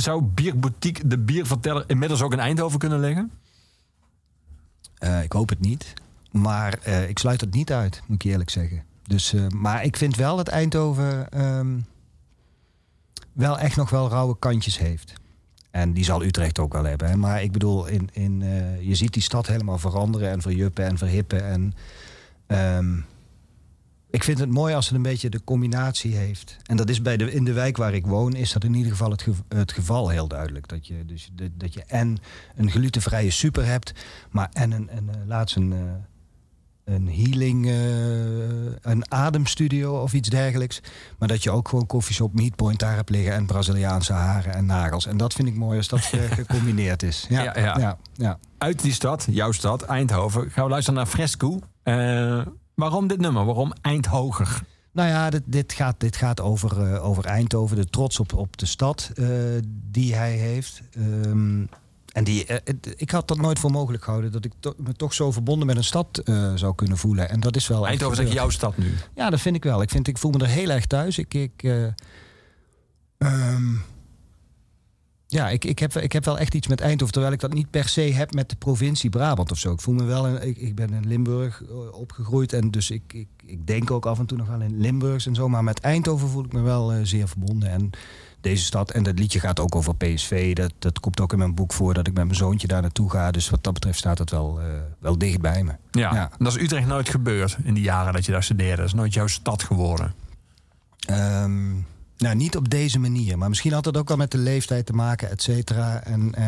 [0.00, 3.30] zou bierboutique De Bierverteller inmiddels ook in Eindhoven kunnen liggen?
[4.98, 5.92] Eh, ik hoop het niet.
[6.30, 8.84] Maar eh, ik sluit het niet uit, moet ik eerlijk zeggen.
[9.02, 11.78] Dus, eh, maar ik vind wel dat Eindhoven ehm,
[13.32, 15.12] wel echt nog wel rauwe kantjes heeft.
[15.70, 17.08] En die zal Utrecht ook wel hebben.
[17.08, 17.16] Hè.
[17.16, 18.40] Maar ik bedoel, in, in,
[18.80, 21.44] je ziet die stad helemaal veranderen en verjuppen en verhippen.
[21.44, 21.74] En
[22.46, 23.00] ehm,
[24.10, 26.56] ik vind het mooi als het een beetje de combinatie heeft.
[26.62, 28.92] En dat is bij de, in de wijk waar ik woon, is dat in ieder
[28.92, 30.68] geval het, het geval heel duidelijk.
[30.68, 32.18] Dat je, dus, dat, dat je en
[32.56, 33.92] een glutenvrije super hebt,
[34.30, 35.78] maar en een, een, eh, laatst een, eh,
[36.94, 40.80] een healing, eh, een ademstudio of iets dergelijks.
[41.18, 45.06] Maar dat je ook gewoon koffieshop Meatpoint daar hebt liggen en Braziliaanse haren en nagels.
[45.06, 46.00] En dat vind ik mooi als dat
[46.40, 47.26] gecombineerd is.
[47.28, 47.78] Ja, Ja, ja.
[47.78, 48.38] ja, ja.
[48.58, 51.60] Uit die stad, jouw stad, Eindhoven, gaan we luisteren naar Fresco.
[51.82, 53.44] Eh, waarom dit nummer?
[53.44, 54.62] Waarom Eindhoger?
[54.92, 58.56] Nou ja, dit, dit, gaat, dit gaat over, eh, over Eindhoven, de trots op, op
[58.56, 59.28] de stad eh,
[59.90, 60.82] die hij heeft.
[60.92, 61.64] Ehm,
[62.12, 65.14] en die, eh, ik had dat nooit voor mogelijk gehouden, dat ik to- me toch
[65.14, 66.22] zo verbonden met een stad
[66.54, 67.28] zou kunnen voelen.
[67.28, 67.86] En dat is wel.
[67.86, 68.94] Eindhoven is jouw stad nu.
[69.14, 69.82] Ja, dat vind ik wel.
[69.82, 71.18] Ik, vind, ik voel me er heel erg thuis.
[71.18, 71.86] Ik, ik, eh,
[73.18, 73.74] ehm,
[75.26, 77.70] ja, ik, ik, heb, ik heb wel echt iets met Eindhoven, terwijl ik dat niet
[77.70, 79.72] per se heb met de provincie Brabant of zo.
[79.72, 83.02] Ik voel me wel, in, ik, ik ben in Limburg eh, opgegroeid en dus ik,
[83.12, 85.48] ik, ik denk ook af en toe nog wel in Limburgs en zo.
[85.48, 87.70] Maar met Eindhoven voel ik me wel eh, zeer verbonden.
[87.70, 87.90] En
[88.40, 90.54] deze stad, en dat liedje gaat ook over PSV.
[90.54, 93.10] Dat, dat komt ook in mijn boek voor dat ik met mijn zoontje daar naartoe
[93.10, 93.30] ga.
[93.30, 94.66] Dus wat dat betreft staat het wel, eh,
[94.98, 95.72] wel dicht bij me.
[95.90, 96.30] Ja, Ja.
[96.38, 98.76] dat is Utrecht nooit gebeurd in die jaren dat je daar studeerde.
[98.76, 100.14] Dat is nooit jouw stad geworden.
[101.06, 101.72] Ehm,
[102.18, 103.38] nou, niet op deze manier.
[103.38, 106.02] Maar misschien had het ook wel met de leeftijd te maken, et cetera.
[106.04, 106.44] En, eh,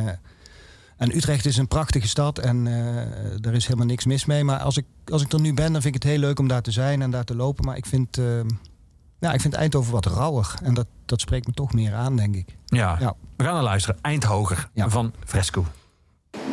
[0.96, 4.44] en Utrecht is een prachtige stad en eh, er is helemaal niks mis mee.
[4.44, 6.48] Maar als ik, als ik er nu ben, dan vind ik het heel leuk om
[6.48, 7.64] daar te zijn en daar te lopen.
[7.64, 8.46] Maar ik vind, ehm,
[9.18, 10.56] ja, ik vind Eindhoven wat rauwig.
[10.62, 12.56] En dat, dat spreekt me toch meer aan, denk ik.
[12.64, 12.96] Ja.
[13.00, 13.14] Ja.
[13.36, 13.98] We gaan naar luisteren.
[14.02, 14.88] Eindhoger Ja.
[14.88, 15.64] van Fresco.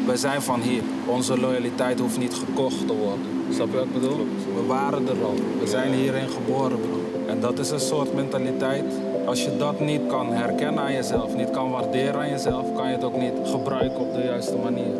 [0.05, 0.81] Wij zijn van hier.
[1.07, 3.25] Onze loyaliteit hoeft niet gekocht te worden.
[3.53, 4.27] Snap je wat ik bedoel?
[4.55, 5.35] We waren er al.
[5.59, 7.14] We zijn hierin geboren, bro.
[7.27, 8.83] En dat is een soort mentaliteit.
[9.25, 12.93] Als je dat niet kan herkennen aan jezelf, niet kan waarderen aan jezelf, kan je
[12.93, 14.95] het ook niet gebruiken op de juiste manier.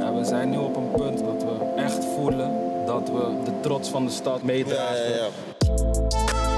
[0.00, 2.50] En we zijn nu op een punt dat we echt voelen
[2.86, 5.30] dat we de trots van de stad meedragen.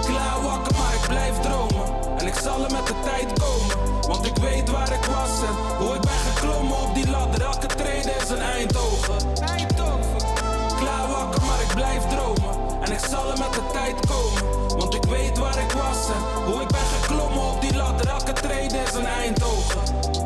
[0.06, 1.86] Klaar wakker, maar ik blijf dromen.
[2.18, 4.00] En ik zal er met de tijd komen.
[4.08, 7.42] Want ik weet waar ik was en hoe ik ben geklommen op die ladder.
[7.42, 8.73] Elke trede is een Eindhoven.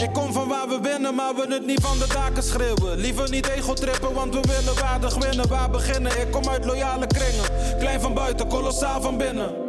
[0.09, 2.99] Ik kom van waar we winnen, maar we het niet van de daken schreeuwen.
[2.99, 5.49] Liever niet ego trippen, want we willen waardig winnen.
[5.49, 6.21] Waar beginnen?
[6.21, 7.79] Ik kom uit loyale kringen.
[7.79, 9.68] Klein van buiten, kolossaal van binnen.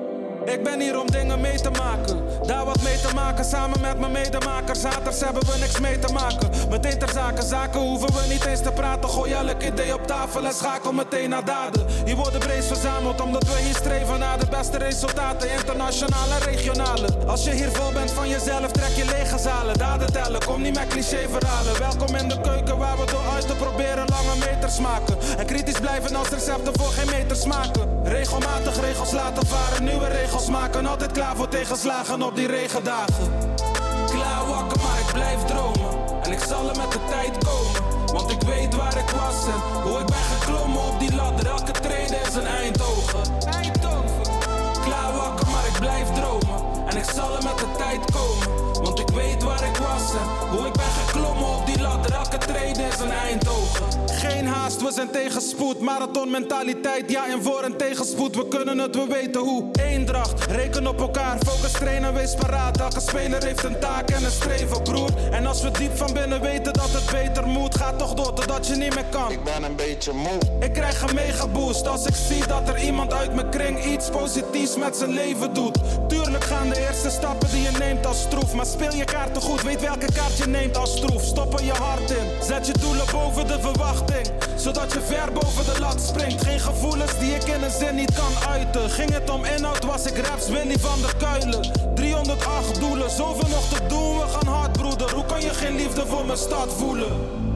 [0.52, 2.18] Ik ben hier om dingen mee te maken.
[2.48, 4.84] Daar wat mee te maken, samen met mijn medemakers.
[4.84, 6.50] Haters hebben we niks mee te maken.
[6.70, 9.10] Meteen ter zake, zaken hoeven we niet eens te praten.
[9.10, 11.86] Gooi elk idee op tafel en schakel meteen naar daden.
[12.06, 15.52] Hier worden breed verzameld, omdat we hier streven naar de beste resultaten.
[15.52, 17.08] Internationaal en regionale.
[17.28, 19.78] Als je hier vol bent van jezelf, trek je lege zalen.
[19.78, 21.80] Daden tellen, kom niet met cliché verhalen.
[21.80, 25.18] Welkom in de keuken waar we door uit te proberen lange meters maken.
[25.38, 28.04] En kritisch blijven als recepten voor geen meter smaken.
[28.04, 30.86] Regelmatig regels laten varen, nieuwe regels maken.
[30.86, 33.32] Altijd klaar voor tegenslagen op die regendagen.
[34.12, 36.21] Klaar wakker, maar ik blijf dromen.
[36.23, 38.13] En ik zal er met de tijd komen.
[38.13, 41.47] Want ik weet waar ik was en hoe ik ben geklommen op die ladder.
[41.47, 42.79] Elke trede is een Eindhoven.
[54.78, 55.80] We zijn tegenspoed.
[55.80, 58.36] Marathonmentaliteit, ja en voor en tegenspoed.
[58.36, 59.72] We kunnen het, we weten hoe.
[59.72, 62.80] Eendracht, reken op elkaar, focus trainen, wees paraat.
[62.80, 65.10] Elke speler heeft een taak en een streven, broer.
[65.32, 68.68] En als we diep van binnen weten dat het beter moet, ga toch door totdat
[68.68, 69.32] je niet meer kan.
[69.32, 70.39] Ik ben een beetje moe.
[70.60, 74.10] Ik krijg een mega boost als ik zie dat er iemand uit mijn kring iets
[74.10, 75.78] positiefs met zijn leven doet.
[76.08, 78.54] Tuurlijk gaan de eerste stappen die je neemt als stroef.
[78.54, 81.24] Maar speel je kaarten goed, weet welke kaart je neemt als stroef.
[81.24, 84.28] Stop er je hart in, zet je doelen boven de verwachting.
[84.56, 86.44] Zodat je ver boven de lat springt.
[86.44, 88.89] Geen gevoelens die ik in een zin niet kan uiten.
[88.89, 91.72] Ging het om inhoud, was ik raps Willy van der Kuilen.
[91.96, 95.12] 308 doelen, zoveel nog te doen, we gaan hard broeder.
[95.12, 97.48] Hoe kan je geen liefde voor mijn stad voelen?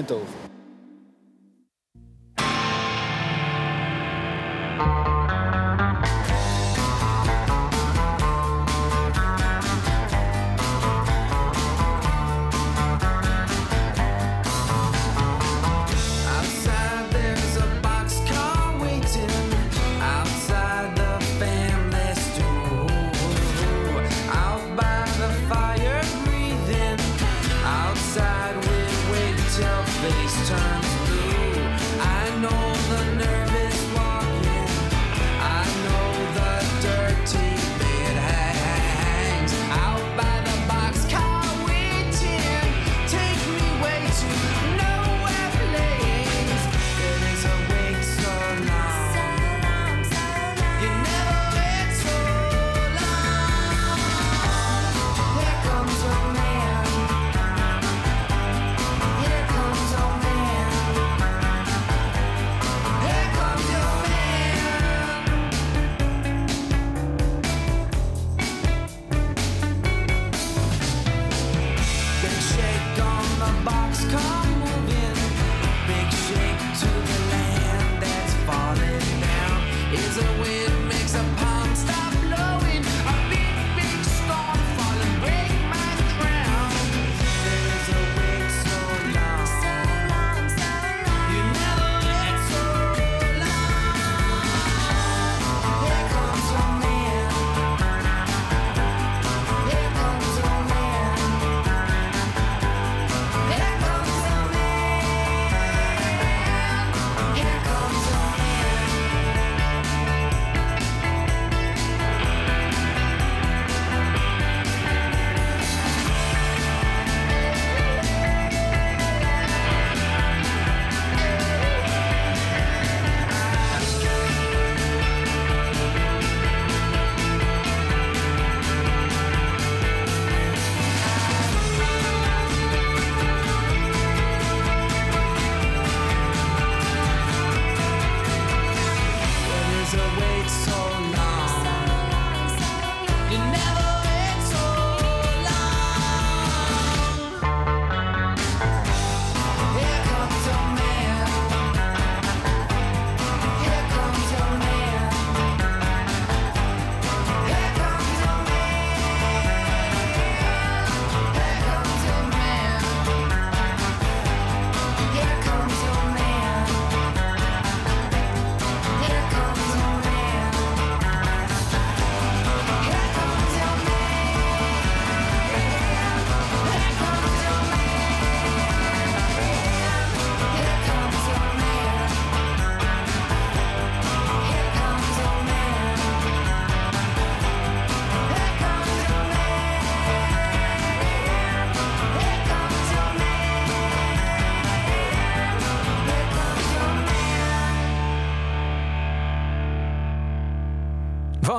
[0.00, 0.39] Eindhoven.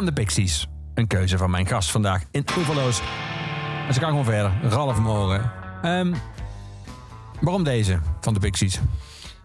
[0.01, 0.67] Van de Pixies.
[0.93, 3.01] een keuze van mijn gast vandaag in Oeverloos.
[3.87, 4.51] En ze kan gewoon verder.
[4.63, 5.51] Ralf Moren.
[5.81, 6.13] Ehm,
[7.41, 8.79] waarom deze van de Pixies?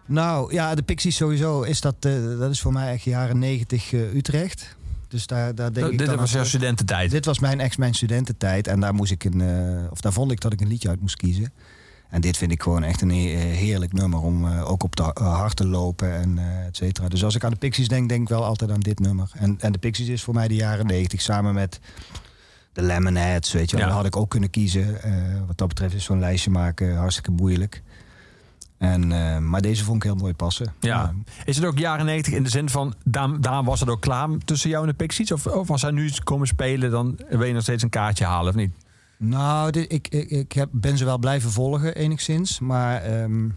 [0.05, 3.93] Nou ja, de Pixies sowieso is dat, eh, dat is voor mij echt jaren 90
[3.93, 4.75] eh, Utrecht.
[5.07, 7.11] Dus daar, daar denk ik Oh, Dit dan was jouw studententijd.
[7.11, 10.31] Dit was mijn ex mijn studententijd en daar moest ik een, eh, of daar vond
[10.31, 11.53] ik dat ik een liedje uit moest kiezen.
[12.09, 15.15] En dit vind ik gewoon echt een he- heerlijk nummer om eh, ook op de
[15.21, 17.07] uh, hart te lopen en eh et cetera.
[17.07, 19.31] Dus als ik aan de Pixies denk, denk ik wel altijd aan dit nummer.
[19.33, 21.79] En, en de Pixies is voor mij de jaren 90 samen met
[22.73, 23.85] de Lemonheads, weet je wel.
[23.85, 23.91] Ja.
[23.91, 25.01] Dat had ik ook kunnen kiezen.
[25.03, 25.11] Eh,
[25.47, 27.81] wat dat betreft is zo'n lijstje maken hartstikke moeilijk.
[28.77, 30.73] En, eh, maar deze vond ik heel mooi passen.
[30.79, 31.13] Ja.
[31.45, 34.29] Is het ook jaren 90 in de zin van, daar, daar was het ook klaar
[34.45, 35.31] tussen jou en de Pixies?
[35.31, 38.49] Of, of als zij nu komen spelen, dan wil je nog steeds een kaartje halen,
[38.49, 38.71] of niet?
[39.17, 42.59] Nou, dit- ik, ik, ik heb, ben ze wel blijven volgen enigszins.
[42.59, 43.47] Maar ehm,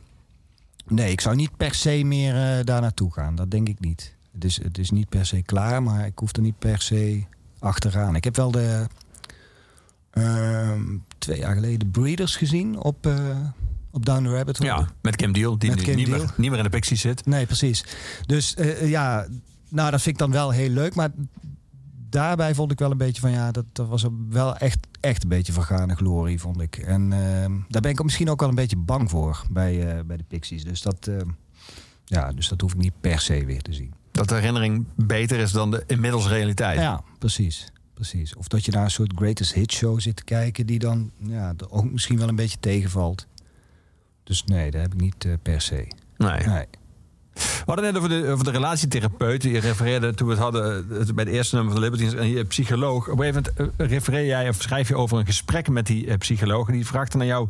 [0.87, 3.35] nee, ik zou niet per se meer eh, daar naartoe gaan.
[3.35, 4.15] Dat denk ik niet.
[4.33, 7.25] Het is, het is niet per se klaar, maar ik hoef er niet per se
[7.59, 8.15] achteraan.
[8.17, 8.87] Ik heb wel de
[10.11, 10.83] ehm,
[11.19, 13.37] twee jaar geleden Breeders gezien op, eh,
[13.91, 14.71] op Down the Rabbit Hole.
[14.71, 16.09] Ja, met Kim Deal, die Met nu Kim niet.
[16.09, 17.27] Meer, niet meer in de Pixies zit.
[17.27, 17.85] Nee, precies.
[18.27, 19.27] Dus eh, ja,
[19.69, 20.95] nou, dat vind ik dan wel heel leuk.
[20.95, 21.11] Maar
[22.11, 25.29] daarbij vond ik wel een beetje van ja, dat, dat was wel echt, echt een
[25.29, 26.77] beetje vergane glorie, vond ik.
[26.77, 30.17] En ehm, daar ben ik misschien ook wel een beetje bang voor bij, eh, bij
[30.17, 30.65] de Pixies.
[30.65, 31.29] Dus dat, ehm,
[32.05, 33.93] ja, dus dat hoef ik niet per se weer te zien.
[34.11, 36.79] Dat de herinnering beter is dan de inmiddels realiteit.
[36.79, 37.73] Ja, precies.
[37.95, 38.37] Precies.
[38.37, 41.55] Of dat je naar een soort greatest hit show zit te kijken, die dan ja,
[41.69, 43.27] ook misschien wel een beetje tegenvalt.
[44.25, 45.87] Dus nee, dat heb ik niet eh, per se.
[46.17, 46.47] Nee.
[46.47, 46.67] Nee.
[47.41, 49.43] We hadden net over de, over de relatietherapeut.
[49.43, 52.21] Je refereerde toen we het hadden eh, bij het eerste nummer van de Libertines.
[52.21, 53.09] En je psycholoog.
[53.09, 56.07] Op een gegeven moment eh, refereer jij of schrijf je over een gesprek met die
[56.07, 56.69] eh, psycholoog.
[56.69, 57.49] En die vraagt dan aan jou: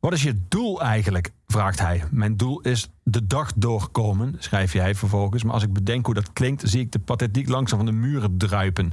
[0.00, 1.30] Wat is je doel eigenlijk?
[1.46, 2.04] Vraagt hij.
[2.10, 5.42] Mijn doel is de dag doorkomen, schrijf jij vervolgens.
[5.42, 8.38] Maar als ik bedenk hoe dat klinkt, zie ik de pathetiek langzaam van de muren
[8.38, 8.92] druipen.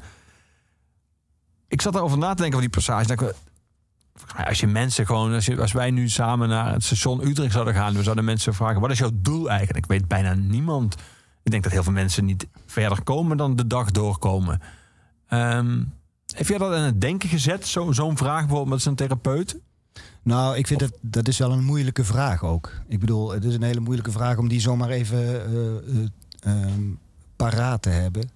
[1.67, 3.07] Ik zat erover na te denken over die passage.
[3.07, 3.53] Dat ik, volgens mij,
[4.45, 7.73] als je mensen gewoon, als, je, als wij nu samen naar het station Utrecht zouden
[7.73, 9.85] gaan, we zouden mensen vragen: wat is jouw doel eigenlijk?
[9.85, 10.95] Ik weet bijna niemand.
[11.43, 14.61] Ik denk dat heel veel mensen niet verder komen dan de dag doorkomen.
[15.27, 15.83] Ehm
[16.35, 17.67] heb jij dat aan het denken gezet?
[17.67, 19.59] Zo- Zo'n vraag bijvoorbeeld met zijn therapeut?
[20.21, 22.71] Nou, ik vind dat dat is wel een moeilijke vraag ook.
[22.87, 26.05] Ik bedoel, het is een hele moeilijke vraag om die zomaar even eh,
[26.39, 26.81] ehm,
[27.35, 28.29] paraat te hebben.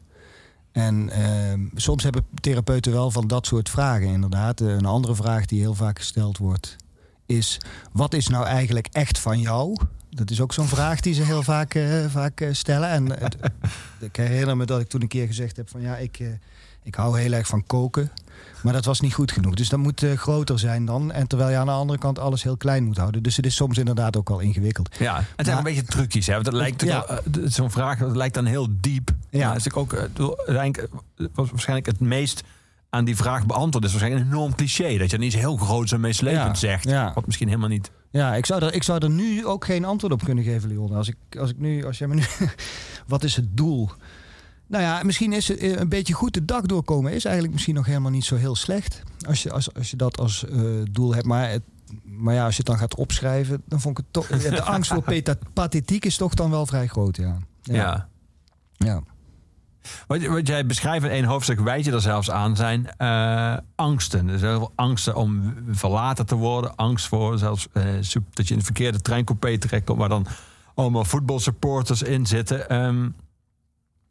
[0.72, 4.62] En ehm, soms hebben therapeuten wel van dat soort vragen inderdaad.
[4.62, 6.76] Eh, Een andere vraag die heel vaak gesteld wordt
[7.26, 7.58] is...
[7.92, 9.78] wat is nou eigenlijk echt van jou?
[10.10, 12.90] Dat is ook zo'n vraag die ze heel vaak, eh, vaak eh, stellen.
[12.90, 13.32] En
[14.00, 15.82] ik herinner me dat ik toen een keer gezegd heb van...
[15.82, 16.24] ja, ik,
[16.84, 18.12] ik hou heel erg van koken.
[18.64, 19.54] Maar dat was niet goed genoeg.
[19.54, 21.12] Dus dat moet eh, groter zijn dan.
[21.12, 23.24] En terwijl je aan de andere kant alles heel klein moet houden.
[23.24, 24.96] Dus het is soms inderdaad ook wel ingewikkeld.
[25.00, 26.28] Ja, het zijn een beetje trucjes.
[26.28, 26.34] Hè?
[26.34, 27.06] Want dat lijkt Ja.
[27.08, 27.22] ja.
[27.50, 29.10] Zo'n vraag dat lijkt dan heel diep.
[29.30, 29.48] Ja.
[29.48, 30.86] Maar is natuurlijk ook, eh, eh,
[31.34, 32.44] was waarschijnlijk het meest
[32.90, 33.84] aan die vraag beantwoord.
[33.86, 34.98] is waarschijnlijk een enorm cliché.
[34.98, 36.68] Dat je dan iets heel groots en meeslepend Ja.
[36.68, 36.84] zegt.
[36.84, 37.12] Ja.
[37.16, 37.92] Wat misschien helemaal niet.
[38.12, 40.96] Ja, ik zou, er, ik zou er nu ook geen antwoord op kunnen geven, Leon.
[40.96, 42.24] Als, ik, als, ik nu, als jij me nu...
[43.08, 43.90] wat is het doel?
[44.70, 47.14] Nou ja, misschien is het eh, een beetje goed de dag doorkomen...
[47.14, 49.04] is eigenlijk misschien nog helemaal niet zo heel slecht.
[49.28, 51.26] Als je, als, als je dat als eh, doel hebt.
[51.26, 51.64] Maar, het,
[52.04, 53.62] maar ja, als je het dan gaat opschrijven...
[53.66, 54.42] dan vond ik het toch...
[54.42, 57.38] ja, de angst voor peta- pathetiek is toch dan wel vrij groot, ja.
[57.62, 57.76] Ja.
[57.76, 58.08] Ja.
[58.78, 59.02] ja.
[60.08, 64.28] Wat, wat jij beschrijft in één hoofdstuk, wijd je er zelfs aan, zijn eh, angsten.
[64.28, 66.76] Dus heel veel angsten om verlaten te worden.
[66.76, 67.84] Angst voor zelfs eh,
[68.34, 70.00] dat je in de verkeerde treincoupé terechtkomt...
[70.00, 70.28] waar dan
[70.76, 72.70] allemaal voetbalsupporters in zitten.
[72.70, 73.10] Ehm,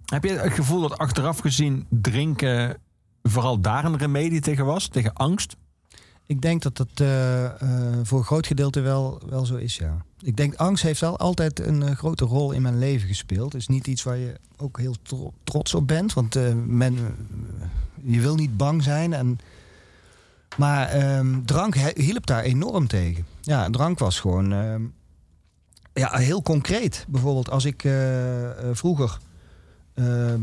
[0.09, 2.77] heb je het gevoel dat achteraf gezien drinken...
[3.23, 4.88] vooral daar een remedie tegen was?
[4.88, 5.57] Tegen angst?
[6.29, 10.05] Ik denk dat dat eh, eh, voor een groot gedeelte wel, wel zo is, ja.
[10.21, 13.53] Ik denk, angst heeft wel altijd een eh, grote rol in mijn leven gespeeld.
[13.53, 16.12] Het is niet iets waar je ook heel tro- trots op bent.
[16.12, 16.35] Want
[16.66, 16.99] men,
[18.03, 19.12] je wil niet bang zijn.
[19.12, 19.38] En,
[20.57, 23.27] maar ehm, drank hielp daar enorm tegen.
[23.40, 24.83] Ja, drank was gewoon ehm,
[25.92, 27.05] ja, heel concreet.
[27.09, 27.88] Bijvoorbeeld als ik
[28.73, 29.18] vroeger...
[29.98, 30.40] ehm,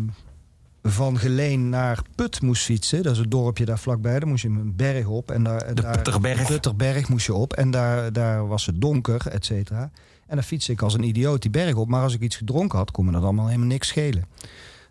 [0.83, 3.03] van Geleen naar Put moest fietsen.
[3.03, 4.19] Dat is een dorpje daar vlakbij.
[4.19, 5.31] Daar moest je een berg op.
[5.31, 6.39] En daar, De daar, Putterberg.
[6.39, 7.53] De Putterberg moest je op.
[7.53, 9.91] En daar, daar was het donker, et cetera.
[10.27, 11.87] En dan fietste ik als een idioot die berg op.
[11.87, 14.25] Maar als ik iets gedronken had, kon me dat allemaal helemaal niks schelen.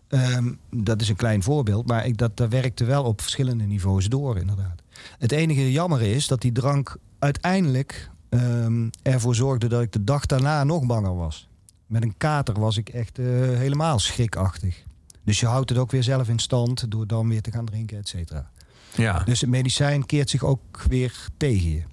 [0.07, 1.87] Ehm, dat is een klein voorbeeld.
[1.87, 4.81] Maar ik, dat, dat werkte wel op verschillende niveaus door, inderdaad.
[5.19, 9.67] Het enige jammer is dat die drank uiteindelijk ehm, ervoor zorgde...
[9.67, 11.47] dat ik de dag daarna nog banger was.
[11.87, 14.83] Met een kater was ik echt eh, helemaal schrikachtig.
[15.23, 17.97] Dus je houdt het ook weer zelf in stand door dan weer te gaan drinken,
[17.97, 18.49] et cetera.
[18.95, 19.19] Ja.
[19.19, 21.83] Dus het medicijn keert zich ook weer tegen je.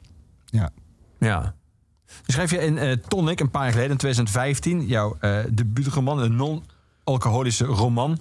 [0.45, 0.71] Ja.
[1.19, 1.55] Ja.
[2.25, 6.19] Je schreef je in eh, Tonic een paar jaar geleden, in 2015, jouw eh debuutroman,
[6.19, 8.19] een non-alcoholische roman.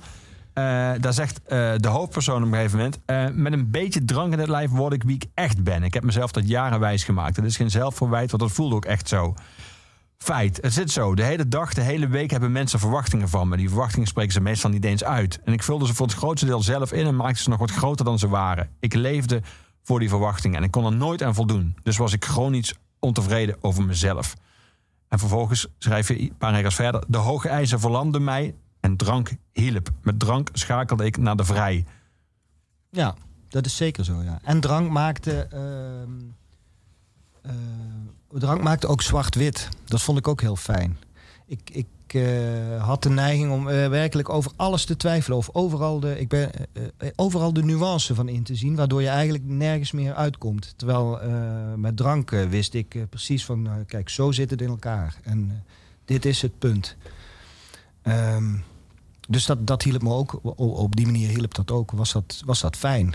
[0.53, 3.37] Daar zegt de hoofdpersoon op een gegeven moment...
[3.37, 5.83] met een beetje drank in het lijf word ik wie ik echt ben.
[5.83, 7.35] Ik heb mezelf dat jaren wijs gemaakt.
[7.35, 9.33] Dat is geen zelfverwijt, want dat voelde ook echt zo.
[10.21, 11.15] Feit, het zit zo.
[11.15, 13.57] De hele dag, de hele week hebben mensen verwachtingen van me.
[13.57, 15.39] Die verwachtingen spreken ze meestal niet eens uit.
[15.43, 17.05] En ik vulde ze voor het grootste deel zelf in...
[17.05, 18.69] en maakte ze nog wat groter dan ze waren.
[18.79, 19.41] Ik leefde
[19.83, 21.75] voor die verwachtingen en ik kon er nooit aan voldoen.
[21.83, 24.35] Dus was ik chronisch ontevreden over mezelf.
[25.07, 27.03] En vervolgens schrijf je een paar regels verder.
[27.07, 29.89] De hoge eisen verlamden mij en drank hielp.
[30.01, 31.85] Met drank schakelde ik naar de vrij.
[32.89, 33.15] Ja,
[33.47, 34.39] dat is zeker zo, ja.
[34.43, 35.47] En drank maakte...
[35.51, 36.11] ehm,
[37.41, 37.51] eh,
[38.33, 39.69] drank maakte ook zwart-wit.
[39.85, 40.97] Dat vond ik ook heel fijn.
[41.45, 45.37] Ik, ik eh, had de neiging om eh, werkelijk over alles te twijfelen.
[45.37, 48.75] Of overal de, ik ben, eh, overal de nuance van in te zien.
[48.75, 50.73] Waardoor je eigenlijk nergens meer uitkomt.
[50.75, 51.19] Terwijl
[51.77, 53.67] met drank eh, wist ik precies van...
[53.67, 55.15] eh, kijk, zo zit het in elkaar.
[55.23, 55.63] En
[56.05, 56.95] dit is het punt.
[58.01, 58.55] Ehm,
[59.29, 60.39] dus dat, dat hielp me ook.
[60.59, 61.91] Op die manier hielp dat ook.
[61.91, 63.13] Was dat, was dat fijn.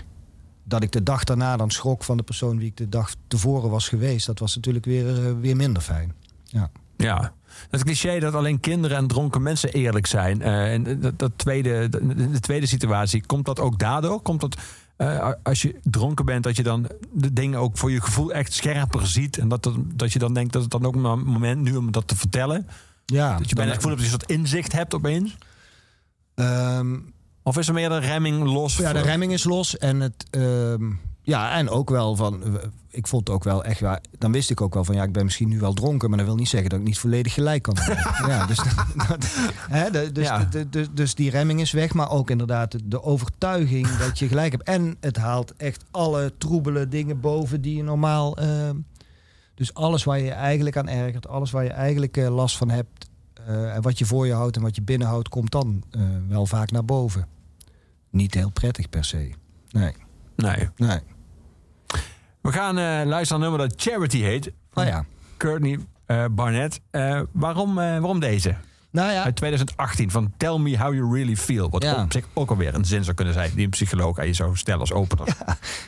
[0.67, 3.69] Dat ik de dag daarna dan schrok van de persoon wie ik de dag tevoren
[3.69, 4.25] was geweest.
[4.25, 6.13] Dat was natuurlijk weer, eh, weer minder fijn.
[6.43, 6.69] Ja.
[6.97, 7.33] Ja,
[7.69, 10.41] het cliché dat alleen kinderen en dronken mensen eerlijk zijn.
[10.41, 14.21] eh, en dat, dat tweede, de, de tweede situatie, komt dat ook daardoor?
[14.21, 14.57] Komt dat
[14.95, 18.53] eh, als je dronken bent, dat je dan de dingen ook voor je gevoel echt
[18.53, 19.37] scherper ziet?
[19.37, 21.91] En dat, dat, dat je dan denkt dat het dan ook een moment nu om
[21.91, 22.67] dat te vertellen?
[23.05, 25.37] ja Dat je bijna het gevoel hebt dat je soort inzicht hebt opeens?
[26.35, 26.95] Ehm,
[27.47, 28.77] Of is er meer de remming los?
[28.77, 29.77] ja, de remming is los.
[29.77, 30.91] En, het, ehm,
[31.21, 32.43] ja, en ook wel van...
[32.43, 32.53] eh,
[32.89, 33.79] Ik vond het ook wel echt...
[33.79, 34.95] waar- Dan wist ik ook wel van...
[34.95, 36.09] Ja, ik ben misschien nu wel dronken...
[36.09, 37.77] maar dat wil niet zeggen dat ik niet volledig gelijk kan
[38.27, 38.57] ja, dus,
[39.07, 39.25] dat,
[39.69, 40.43] hè, de- dus, Ja.
[40.43, 41.93] de- de- dus die remming is weg.
[41.93, 44.63] Maar ook inderdaad de, overtuiging dat je gelijk hebt.
[44.67, 48.37] En het haalt echt alle troebele dingen boven die je normaal...
[48.37, 48.75] ehm,
[49.55, 51.27] dus alles waar je je eigenlijk aan ergert...
[51.27, 53.09] alles waar je eigenlijk eh, last van hebt...
[53.47, 55.29] eh, en wat je voor je houdt en wat je binnenhoudt...
[55.29, 55.83] komt dan
[56.27, 57.35] wel vaak naar boven.
[58.17, 59.31] Niet heel prettig per se.
[59.69, 59.93] Nee,
[60.35, 60.69] Nee.
[60.75, 60.99] nee.
[62.41, 64.51] We gaan eh, luisteren naar een nummer dat Charity heet.
[64.73, 65.05] Oh ja.
[65.37, 66.79] Courtney eh, Barnett.
[66.91, 68.55] Eh, waarom, waarom deze?
[68.91, 71.69] Nou ja, Uit 2018 van Tell Me How You Really Feel.
[71.69, 72.03] Wat Ja.
[72.03, 73.51] op zich ook alweer een zin zou kunnen zijn.
[73.55, 75.27] Die een psycholoog aan je zou stellen als opener.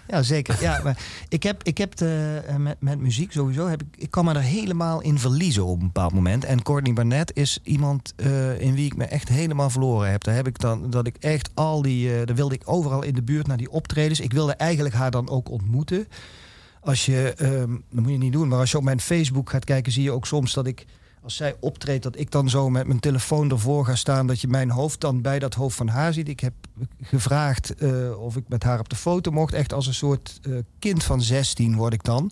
[0.07, 0.57] ja zeker.
[0.61, 0.97] Ja, maar
[1.29, 4.33] ik heb, ik heb de, eh, met, met muziek sowieso, heb ik, ik kan me
[4.33, 6.43] er helemaal in verliezen op een bepaald moment.
[6.45, 10.23] En Courtney Barnett is iemand eh, in wie ik me echt helemaal verloren heb.
[10.23, 13.13] Daar heb ik dan, dat ik echt al die, eh daar wilde ik overal in
[13.13, 14.19] de buurt naar die optredens.
[14.19, 16.07] Ik wilde eigenlijk haar dan ook ontmoeten.
[16.81, 19.63] Als je, ehm, dat moet je niet doen, maar als je op mijn Facebook gaat
[19.65, 20.85] kijken, zie je ook soms dat ik,
[21.23, 24.47] als zij optreedt, dat ik dan zo met mijn telefoon ervoor ga staan, dat je
[24.47, 26.27] mijn hoofd dan bij dat hoofd van haar ziet.
[26.29, 26.53] Ik heb
[27.01, 30.53] gevraagd eh, of ik met haar op de foto mocht, echt als een soort eh,
[30.79, 32.31] kind van 16 word ik dan.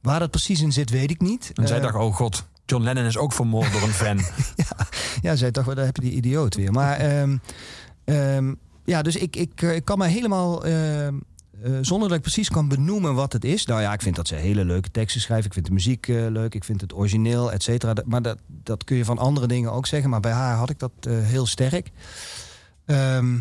[0.00, 1.50] Waar dat precies in zit, weet ik niet.
[1.54, 4.20] En zij Eh, dacht, oh god, John Lennon is ook vermoord door een fan.
[5.22, 6.72] ja, zij dacht, wel, daar heb je die idioot weer.
[6.72, 7.36] Maar ehm,
[8.04, 11.14] ehm, ja, dus ik, ik, ik kan me helemaal, ehm,
[11.62, 13.66] eh, zonder dat ik precies kan benoemen wat het is.
[13.66, 15.46] Nou ja, ik vind dat ze hele leuke teksten schrijven.
[15.46, 17.94] Ik vind de muziek eh, leuk, ik vind het origineel, et cetera.
[18.04, 20.10] Maar dat, dat kun je van andere dingen ook zeggen.
[20.10, 21.90] Maar bij haar had ik dat eh, heel sterk.
[22.84, 23.38] Ehm,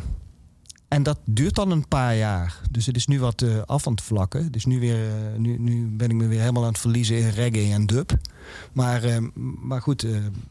[0.88, 2.62] en dat duurt dan een paar jaar.
[2.72, 4.52] Dus het is nu wat af aan het vlakken.
[4.52, 4.98] Dus nu, weer,
[5.38, 8.12] nu, nu ben ik me weer helemaal aan het verliezen in reggae en dub.
[8.74, 9.18] Maar, eh,
[9.62, 10.06] maar goed,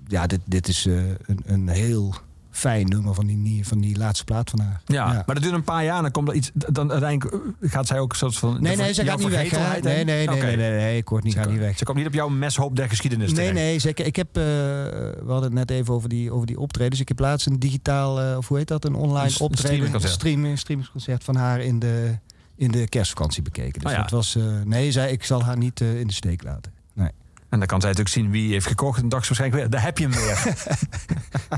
[0.07, 2.15] ja, dit, dit is een, een heel
[2.59, 4.81] fijn nummer van die, van die laatste plaat van haar.
[4.87, 6.51] Ja, maar dat duurt een paar jaar en dan komt er iets.
[6.55, 8.63] Dan uiteindelijk eh, gaat zij ook een soort van.
[8.63, 9.51] Nee, nee, ze gaat niet weg.
[9.51, 11.79] Nee, nee, nee, nee, nee, nee, ik word niet, Ze, gaat niet weg.
[11.79, 13.55] ze komt niet op jouw meshoop der geschiedenis Nee, terecht.
[13.55, 14.07] nee, zeker.
[14.07, 17.01] Ik heb, eh, we hadden het net even over die, over die optredens.
[17.01, 19.45] Ik heb laatst een digitaal, eh, of hoe heet dat, een online Een s- een
[19.47, 20.13] optreden, streamingconcert.
[20.13, 22.19] streamingsconcert van haar in de,
[22.57, 23.81] in de kerstvakantie bekeken.
[23.81, 24.03] Dus Oh ja.
[24.03, 26.73] dat was, eh, nee, zei ik zal haar niet in de steek laten.
[26.95, 27.11] Nee.
[27.49, 29.01] En dan kan zij natuurlijk zien wie heeft gekocht.
[29.03, 30.55] En dacht waarschijnlijk weer, daar heb je hem weer.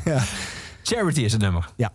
[0.15, 0.23] Ja.
[0.83, 1.69] Charity is het nummer.
[1.77, 1.93] Ja.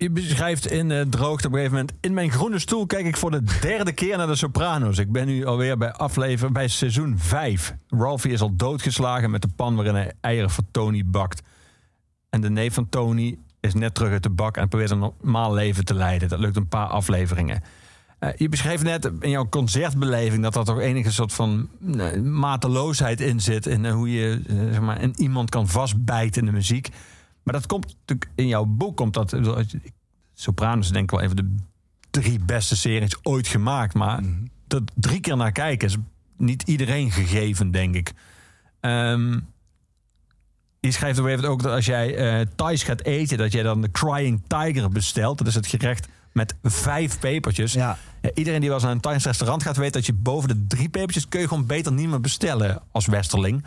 [0.00, 1.92] Je beschrijft in uh, droogte op een gegeven moment.
[2.00, 4.98] In mijn groene stoel kijk ik voor de derde keer naar de Sopranos.
[4.98, 7.74] Ik ben nu alweer bij aflevering bij seizoen 5.
[7.88, 11.42] Ralphie is al doodgeslagen met de pan waarin hij eieren voor Tony bakt.
[12.30, 15.54] En de neef van Tony is net terug uit de bak en probeert een normaal
[15.54, 16.28] leven te leiden.
[16.28, 17.62] Dat lukt een paar afleveringen.
[18.20, 23.20] Uh, je beschreef net in jouw concertbeleving dat er toch enige soort van uh, mateloosheid
[23.20, 23.66] in zit.
[23.66, 26.88] Uh, hoe je zeg maar, in iemand kan vastbijten in de muziek.
[27.42, 28.96] Maar dat komt natuurlijk in jouw boek.
[28.96, 29.36] Komt dat,
[30.34, 31.54] Sopranos is denk ik wel even de
[32.10, 33.94] drie beste series ooit gemaakt.
[33.94, 34.50] Maar mm -hmm.
[34.66, 35.96] dat drie keer naar kijken is
[36.36, 38.12] niet iedereen gegeven, denk ik.
[38.80, 39.48] Um,
[40.80, 43.80] je schrijft op even ook dat als jij uh, Thais gaat eten, dat jij dan
[43.80, 45.38] de Crying Tiger bestelt.
[45.38, 47.72] Dat is het gerecht met vijf pepertjes.
[47.72, 47.98] Ja.
[48.34, 50.88] Iedereen die wel eens naar een Thais restaurant gaat, weet dat je boven de drie
[50.88, 53.64] pepertjes kun je gewoon beter niet meer bestellen als westerling.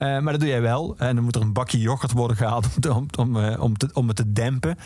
[0.00, 0.94] Uh, maar dat doe jij wel.
[0.98, 3.60] En dan moet er een bakje yoghurt worden gehaald om, om, om, uh,
[3.92, 4.76] om, het te dempen.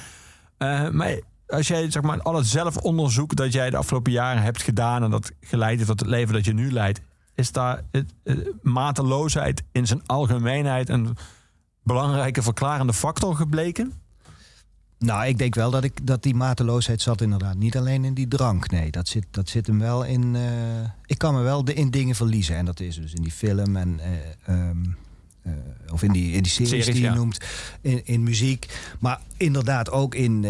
[0.58, 4.62] Uh, maar als jij zeg maar, al het zelfonderzoek dat jij de afgelopen jaren hebt
[4.62, 7.00] gedaan en dat geleid heeft tot het leven dat je nu leidt,
[7.34, 7.82] is daar
[8.62, 11.16] mateloosheid in zijn algemeenheid een
[11.82, 13.92] belangrijke verklarende factor gebleken?
[14.98, 17.56] Nou, ik denk wel dat, ik, dat die mateloosheid zat inderdaad.
[17.56, 18.90] Niet alleen in die drank, nee.
[18.90, 20.36] Dat zit, dat zit hem wel in...
[21.06, 22.56] Ik kan me wel de, in dingen verliezen.
[22.56, 24.00] En dat is dus in die film en...
[24.48, 24.56] Uh,
[25.92, 27.14] of in die, in die series, series die je ja.
[27.14, 27.38] noemt.
[27.80, 28.66] In, in muziek.
[29.00, 30.44] Maar inderdaad ook in...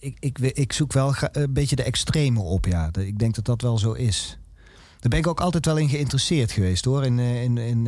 [0.00, 2.90] ik, ik, ik zoek wel een beetje de extreme op, ja.
[2.98, 4.38] Ik denk dat dat wel zo is.
[5.00, 7.04] Daar ben ik ook altijd wel in geïnteresseerd geweest, hoor.
[7.04, 7.86] In, in, in,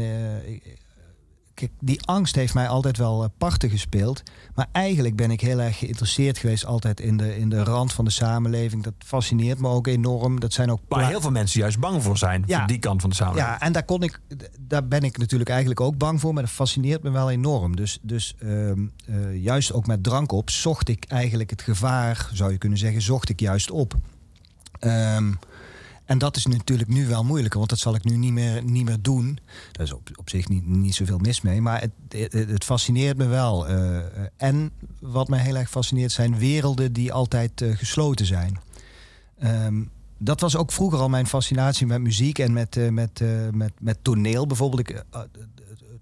[1.55, 4.23] Kijk, die angst heeft mij altijd wel uh, parten gespeeld.
[4.55, 8.05] Maar eigenlijk ben ik heel erg geïnteresseerd geweest altijd in de, in de rand van
[8.05, 8.83] de samenleving.
[8.83, 10.41] Dat fascineert me ook enorm.
[10.41, 13.01] Dat zijn ook Waar heel veel mensen juist bang voor zijn, ja, voor die kant
[13.01, 13.57] van de samenleving.
[13.59, 14.21] Ja, en daar, kon ik,
[14.61, 16.33] daar ben ik natuurlijk eigenlijk ook bang voor.
[16.35, 17.77] Maar dat fascineert me wel enorm.
[17.77, 18.77] Dus, dus uh, uh,
[19.43, 23.29] juist ook met drank op zocht ik eigenlijk het gevaar, zou je kunnen zeggen, zocht
[23.29, 23.95] ik juist op.
[24.81, 25.39] Um,
[26.05, 28.85] en dat is natuurlijk nu wel moeilijker, want dat zal ik nu niet meer, niet
[28.85, 29.39] meer doen.
[29.73, 33.27] Daar is op, op zich niet, niet zoveel mis mee, maar het, het, fascineert me
[33.27, 33.71] wel.
[33.71, 33.99] Uh,
[34.37, 38.61] en wat mij heel erg fascineert zijn werelden die altijd uh, gesloten zijn.
[39.45, 43.21] Um, dat was ook vroeger al mijn fascinatie met muziek en met, met,
[43.53, 44.47] met, met toneel.
[44.47, 45.05] Bijvoorbeeld, ik,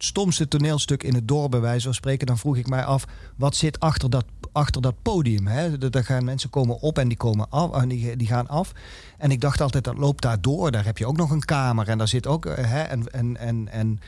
[0.01, 3.05] het stomste toneelstuk in het dorp, bij wijze van spreken, dan vroeg ik mij af,
[3.37, 5.47] wat zit achter dat, achter dat podium?
[5.47, 5.79] Hè?
[5.91, 8.73] Daar gaan mensen komen op en die, komen af, en die, die gaan af.
[9.19, 10.71] En ik dacht altijd, dat loopt daar door.
[10.71, 12.45] Daar heb je ook nog een kamer en daar zit ook...
[12.45, 14.01] Hè, en, en, en, en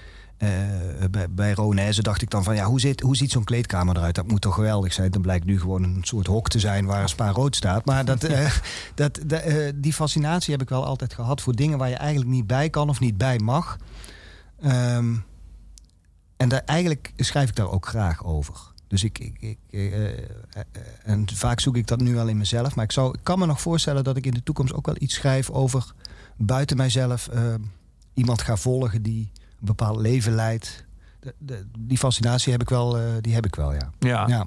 [0.43, 0.49] uh,
[1.11, 4.15] bij, bij Ronaise dacht ik dan van ja, hoe, zit, hoe ziet zo'n kleedkamer eruit?
[4.15, 5.11] Dat moet toch geweldig zijn.
[5.11, 7.85] Dan blijkt nu gewoon een soort hok te zijn waar een spa rood staat.
[7.85, 8.51] Maar dat, uh,
[8.95, 12.31] dat, de, uh, die fascinatie heb ik wel altijd gehad voor dingen waar je eigenlijk
[12.31, 13.77] niet bij kan of niet bij mag.
[14.65, 15.25] Um,
[16.37, 18.72] en daar, eigenlijk schrijf ik daar ook graag over.
[18.93, 20.09] Dus ik, ik, ik uh,
[21.03, 22.75] en vaak zoek ik dat nu wel in mezelf.
[22.75, 24.95] Maar ik, zou, ik kan me nog voorstellen dat ik in de toekomst ook wel
[24.99, 25.93] iets schrijf over
[26.37, 27.29] buiten mijzelf.
[27.35, 27.55] Uh,
[28.15, 30.85] iemand ga volgen die een bepaald leven leidt.
[31.21, 33.91] De, de, die fascinatie heb ik wel, uh, die heb ik wel, ja.
[33.99, 34.27] Ja.
[34.27, 34.47] ja.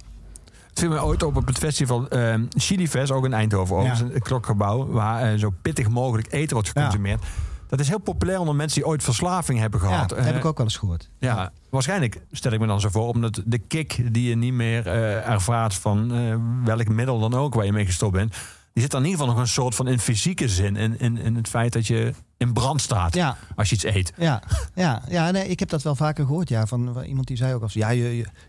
[0.69, 3.83] Het viel me ooit op op het festival uh, Chili Fest, ook in Eindhoven.
[3.83, 3.99] Ja.
[3.99, 7.21] Een klokgebouw waar zo pittig mogelijk eten wordt geconsumeerd.
[7.21, 7.27] Ja.
[7.67, 10.09] Dat is heel populair onder mensen die ooit verslaving hebben gehad.
[10.09, 11.09] Ja, dat heb ik ook wel eens gehoord.
[11.19, 14.53] Ja, ja, waarschijnlijk stel ik me dan zo voor, omdat de kick die je niet
[14.53, 18.35] meer uh, ervaart van uh, welk middel dan ook waar je mee gestopt bent,
[18.73, 21.17] die zit dan in ieder geval nog een soort van in fysieke zin in, in,
[21.17, 23.37] in het feit dat je in brand staat ja.
[23.55, 24.13] als je iets eet.
[24.17, 24.43] Ja,
[24.73, 26.49] ja, ja nee, ik heb dat wel vaker gehoord.
[26.49, 27.93] Ja, van iemand die zei ook als ja,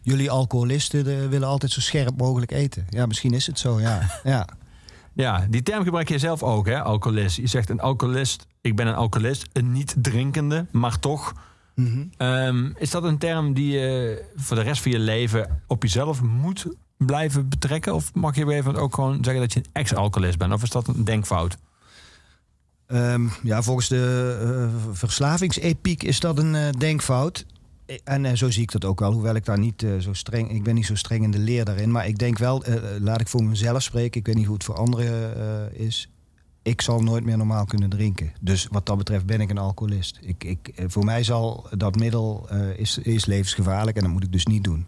[0.02, 2.86] jullie alcoholisten de, willen altijd zo scherp mogelijk eten.
[2.90, 3.80] Ja, misschien is het zo.
[3.80, 4.46] Ja, ja.
[5.12, 7.36] Ja, die term gebruik je zelf ook, hè, alcoholist.
[7.36, 11.32] Je zegt een alcoholist, ik ben een alcoholist, een niet-drinkende, maar toch.
[11.74, 12.26] Mm -hmm.
[12.28, 16.22] um, is dat een term die je voor de rest van je leven op jezelf
[16.22, 17.94] moet blijven betrekken?
[17.94, 20.52] Of mag je even ook gewoon zeggen dat je een ex-alcoholist bent?
[20.52, 21.56] Of is dat een denkfout?
[22.88, 27.46] Um, ja, volgens de uh, verslavingsepiek is dat een uh, denkfout.
[28.04, 30.50] En uh, zo zie ik dat ook wel, hoewel ik daar niet zo streng...
[30.50, 31.90] Ik ben niet zo streng in de leer daarin.
[31.90, 32.64] Maar ik denk wel,
[33.00, 34.20] laat ik voor mezelf spreken.
[34.20, 36.10] Ik weet niet hoe het voor anderen is.
[36.66, 38.32] Ik zal nooit meer normaal kunnen drinken.
[38.40, 40.18] Dus wat dat betreft ben ik een alcoholist.
[40.20, 44.46] Ik, ik, voor mij zal dat middel is, is levensgevaarlijk en dat moet ik dus
[44.46, 44.86] niet doen.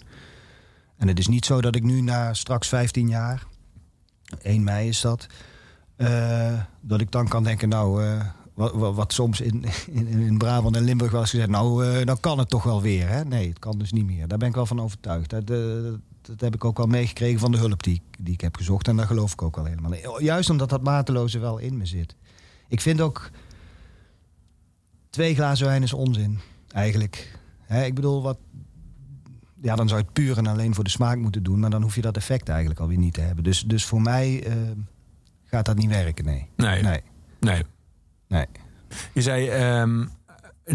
[0.96, 3.46] En het is niet zo dat ik nu na straks 15 jaar...
[4.42, 5.26] 1 mei is dat...
[6.80, 8.18] dat ik dan kan denken, nou
[8.54, 11.50] wat, wat, soms in, in, in Brabant en Limburg wel eens gezegd...
[11.50, 13.08] nou, dan kan het toch wel weer.
[13.08, 13.24] Hè?
[13.24, 14.28] Nee, het kan dus niet meer.
[14.28, 15.30] Daar ben ik wel van overtuigd.
[15.30, 15.50] Dat,
[16.28, 18.88] dat heb ik ook wel meegekregen van de hulp die, die ik heb gezocht.
[18.88, 20.20] En daar geloof ik ook wel helemaal.
[20.20, 22.14] Juist omdat dat mateloze wel in me zit.
[22.68, 23.30] Ik vind ook...
[25.10, 26.38] twee glazen wijn is onzin,
[26.72, 27.38] eigenlijk.
[27.68, 28.38] Ik bedoel, wat,
[29.62, 31.58] ja, dan zou je het puur en alleen voor de smaak moeten doen.
[31.58, 33.44] Maar dan hoef je dat effect eigenlijk alweer niet te hebben.
[33.44, 34.54] Dus, dus voor mij eh,
[35.44, 36.48] gaat dat niet werken, nee.
[36.56, 36.82] Nee.
[36.82, 37.00] Nee,
[37.40, 37.62] Nee.
[38.28, 38.46] nee.
[39.14, 40.06] Je zei ehm,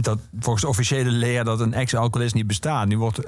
[0.02, 2.88] dat volgens de officiële leer dat een ex-alcoholist niet bestaat.
[2.88, 3.28] Nu wordt eh,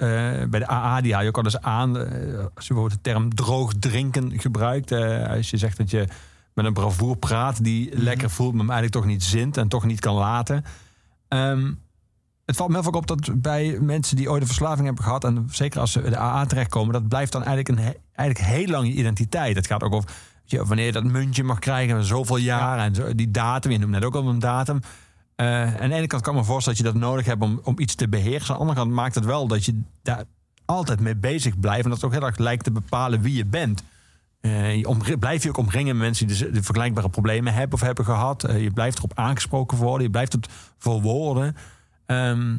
[0.49, 2.05] bij de AA, die haal je ook al eens aan, eh,
[2.55, 4.91] als je bijvoorbeeld de term droog drinken gebruikt.
[4.91, 6.07] eh, als je zegt dat je
[6.53, 9.85] met een bravoer praat die lekker voelt, maar hem eigenlijk toch niet zint en toch
[9.85, 10.63] niet kan laten.
[11.27, 11.71] Ehm,
[12.45, 15.23] het valt me heel vaak op dat bij mensen die ooit een verslaving hebben gehad,
[15.23, 18.87] en zeker als ze de AA terechtkomen, dat blijft dan eigenlijk, een, eigenlijk heel lang
[18.87, 19.55] je identiteit.
[19.55, 20.09] Het gaat ook over
[20.45, 23.71] je, wanneer je dat muntje mag krijgen, zoveel jaar en zo, die datum.
[23.71, 24.79] Je noemt net ook al een datum.
[25.35, 27.59] Eh, aan de ene kant kan ik me voorstellen dat je dat nodig hebt om,
[27.63, 28.49] om iets te beheersen.
[28.49, 30.23] Aan de andere kant maakt het wel dat je daar
[30.65, 31.83] altijd mee bezig blijft.
[31.83, 33.83] En dat het ook heel erg lijkt te bepalen wie je bent.
[34.41, 38.05] Eh, je omri- blijf je ook omringen met mensen die vergelijkbare problemen hebben of hebben
[38.05, 38.43] gehad.
[38.43, 40.03] Eh, je blijft erop aangesproken worden.
[40.03, 41.55] Je blijft het verwoorden.
[42.05, 42.57] Ehm,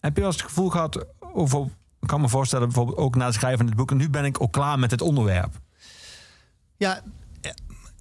[0.00, 3.24] heb je wel eens het gevoel gehad, of ik kan me voorstellen, bijvoorbeeld ook na
[3.24, 5.52] het schrijven van dit boek, en nu ben ik ook klaar met het onderwerp.
[6.76, 7.02] Ja, eh,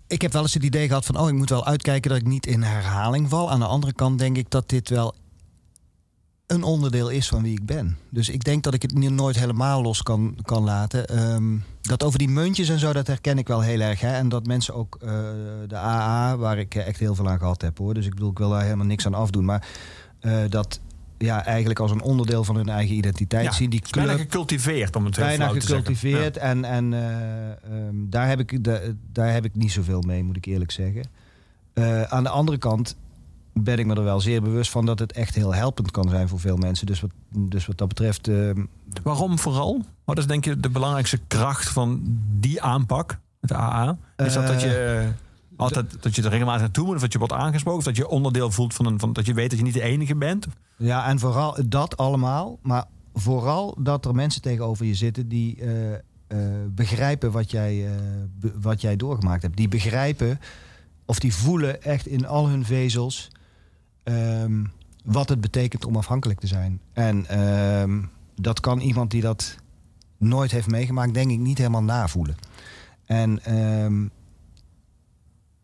[0.07, 1.19] ik heb wel eens het idee gehad van...
[1.19, 3.51] oh, ik moet wel uitkijken dat ik niet in herhaling val.
[3.51, 5.15] Aan de andere kant denk ik dat dit wel
[6.47, 7.97] een onderdeel is van wie ik ben.
[8.09, 11.07] Dus ik denk dat ik het nooit helemaal los kan, kan laten.
[11.07, 13.99] Ehm, dat over die muntjes en zo, dat herken ik wel heel erg.
[13.99, 14.13] Hè?
[14.13, 15.09] En dat mensen ook eh,
[15.67, 17.93] de AA, waar ik echt heel veel aan gehad heb hoor.
[17.93, 19.45] Dus ik bedoel, ik wil daar helemaal niks aan afdoen.
[19.45, 19.67] Maar
[20.19, 20.79] eh, dat
[21.23, 23.69] ja, eigenlijk als een onderdeel van hun eigen identiteit zien.
[23.69, 26.37] Die is bijna club- gecultiveerd, om het heel bijna te gecultiveerd.
[26.37, 28.79] En, en eh, ehm, daar, heb ik, da-
[29.11, 31.03] daar heb ik niet zoveel mee, moet ik eerlijk zeggen.
[31.73, 32.95] Eh, aan de andere kant
[33.53, 36.27] ben ik me er wel zeer bewust van dat het echt heel helpend kan zijn
[36.27, 36.85] voor veel mensen.
[36.85, 38.27] Dus wat, dus wat dat betreft.
[38.27, 38.63] ehm.
[39.03, 39.81] Waarom vooral?
[40.03, 42.01] Wat is denk je de belangrijkste kracht van
[42.39, 43.97] die aanpak, het AA?
[44.17, 45.07] Is dat dat je eh,
[45.63, 48.07] altijd dat je er regelmatig naartoe moet, of dat je wordt aangesproken, of dat je
[48.07, 50.47] onderdeel voelt van een, van dat je weet dat je niet de enige bent?
[50.77, 52.59] ja, en vooral dat allemaal.
[52.61, 55.99] Maar vooral dat er mensen tegenover je zitten die eh, eh,
[56.69, 57.91] begrijpen wat jij, eh,
[58.61, 59.57] wat jij doorgemaakt hebt.
[59.57, 60.39] Die begrijpen
[61.05, 63.31] of die voelen echt in al hun vezels
[64.03, 64.63] ehm,
[65.03, 66.79] wat het betekent om afhankelijk te zijn.
[66.93, 68.01] En ehm,
[68.35, 69.55] dat kan iemand die dat
[70.17, 72.35] nooit heeft meegemaakt, denk ik, niet helemaal navoelen.
[73.05, 74.07] En ehm,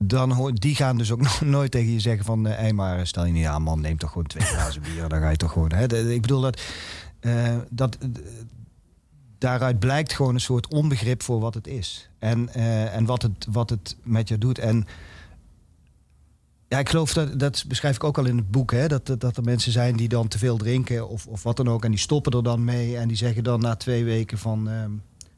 [0.04, 2.48] dan hoor, die gaan dus ook nog nooit tegen je zeggen van...
[2.48, 5.10] eh, hey, maar stel je niet aan, man, neem toch gewoon twee glazen bier.
[5.10, 5.72] Dan ga je toch gewoon...
[5.72, 6.62] Hè, De- ik bedoel dat...
[7.20, 8.08] eh, dat eh,
[9.38, 12.10] daaruit blijkt gewoon een soort onbegrip voor wat het is.
[12.20, 14.60] En, eh, en wat, het, wat het met je doet.
[14.60, 14.86] En
[16.68, 19.38] ja, ik geloof dat, dat beschrijf ik ook al in het boek, hè, dat, dat
[19.38, 21.84] er mensen zijn die dan te veel drinken of, of wat dan ook.
[21.84, 24.70] En die stoppen er dan mee en die zeggen dan na twee weken van.
[24.70, 24.92] ehm,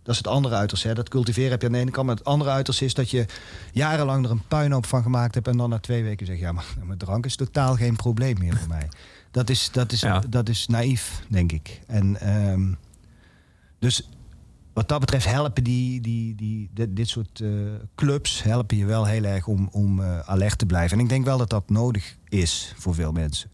[0.04, 0.88] dat is het andere uiterste.
[0.88, 0.93] Hè.
[0.93, 2.06] Dat cultiveren heb je aan de ene kant.
[2.08, 3.26] Maar het andere uiterste is dat je
[3.72, 5.47] jarenlang er een puinhoop van gemaakt hebt.
[5.47, 8.38] En dan na twee weken zeg je, ja, maar mijn drank is totaal geen probleem
[8.39, 8.89] meer voor mij.
[9.32, 10.24] Dat is, dat is, Ja.
[10.30, 11.82] dat is naïef, denk ik.
[11.88, 12.74] En ehm,
[13.80, 14.10] dus
[14.74, 17.49] wat dat betreft helpen die, die, die, dit, dit soort eh,
[17.95, 20.97] clubs helpen je wel heel erg om, om eh, alert te blijven.
[20.97, 23.49] En ik denk wel dat dat nodig is voor veel mensen.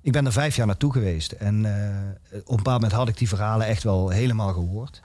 [0.00, 1.32] Ik ben er vijf jaar naartoe geweest.
[1.32, 1.98] En eh,
[2.32, 5.02] op een bepaald moment had ik die verhalen echt wel helemaal gehoord.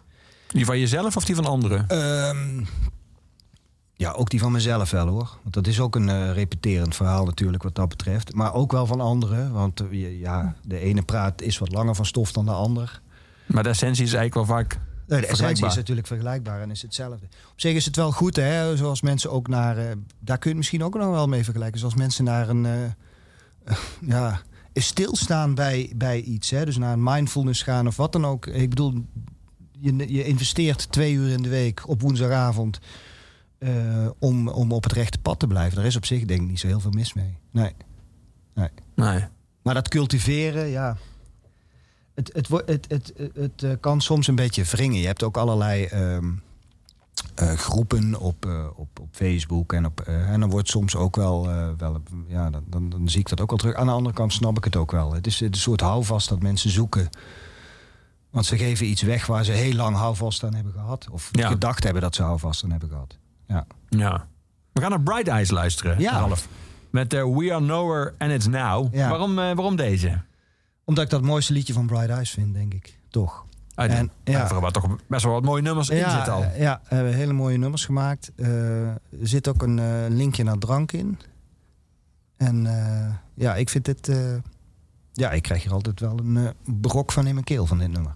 [0.53, 1.87] Die van jezelf of die van anderen?
[1.87, 2.63] Ehm,
[3.93, 5.37] ja, ook die van mezelf wel hoor.
[5.41, 8.33] Want dat is ook een eh, repeterend verhaal natuurlijk wat dat betreft.
[8.33, 9.51] Maar ook wel van anderen.
[9.51, 13.01] Want eh, ja, de ene praat is wat langer van stof dan de ander.
[13.45, 14.79] Maar de essentie is eigenlijk wel vaak.
[15.07, 17.25] Nee, de essentie is natuurlijk vergelijkbaar en is hetzelfde.
[17.51, 18.77] Op zich is het wel goed, hè?
[18.77, 19.77] Zoals mensen ook naar.
[19.77, 19.85] eh,
[20.19, 21.79] daar kun je het misschien ook nog wel mee vergelijken.
[21.79, 22.65] Zoals mensen naar een.
[22.65, 23.75] eh,
[24.15, 24.41] ja,
[24.73, 26.49] stilstaan bij, bij iets.
[26.49, 26.65] Hè?
[26.65, 28.45] Dus naar een mindfulness gaan of wat dan ook.
[28.45, 29.05] Ik bedoel,
[29.83, 32.79] je, je investeert twee uur in de week op woensdagavond.
[33.57, 35.75] eh, om, om op het rechte pad te blijven.
[35.75, 37.37] Daar is op zich denk ik niet zo heel veel mis mee.
[37.51, 37.71] Nee.
[38.53, 38.69] Nee.
[39.61, 40.97] Maar dat cultiveren, ja.
[42.13, 44.99] Het, het, het, het, het, het, eh, kan soms een beetje wringen.
[44.99, 46.31] Je hebt ook allerlei ehm,
[47.35, 49.73] eh, groepen op, op, op Facebook.
[49.73, 51.47] En, op, en dan wordt soms ook wel.
[51.77, 53.75] wel ja, dan, dan, dan zie ik dat ook al terug.
[53.75, 55.13] Aan de andere kant snap ik het ook wel.
[55.13, 57.09] Het is een soort houvast dat mensen zoeken.
[58.33, 61.07] Want ze geven iets weg waar ze heel lang houvast aan hebben gehad.
[61.11, 61.47] Of Ja.
[61.47, 63.17] gedacht hebben dat ze houvast aan hebben gehad.
[63.47, 63.65] Ja.
[63.89, 64.27] Ja.
[64.71, 66.19] We gaan naar Bright Eyes luisteren, Ja.
[66.19, 66.47] Ralf.
[66.89, 68.93] Met eh, We Are Nowhere and It's Now.
[68.95, 69.09] Ja.
[69.09, 70.21] Waarom, eh, waarom deze?
[70.83, 72.99] Omdat ik dat mooiste liedje van Bright Eyes vind, denk ik.
[73.09, 73.45] Toch.
[73.75, 74.59] En- ja.
[74.59, 76.45] waar toch best wel wat mooie nummers in zitten al.
[76.57, 78.31] Ja, we hebben hele mooie nummers gemaakt.
[78.35, 81.19] Eh, er zit ook een linkje naar drank in.
[82.37, 82.67] En
[83.33, 84.11] ja, ik vind dit...
[85.13, 88.15] ja, ik krijg hier altijd wel een brok van in mijn keel van dit nummer.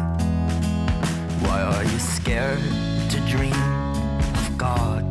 [1.43, 2.63] Why are you scared
[3.11, 3.53] to dream
[4.39, 5.03] of God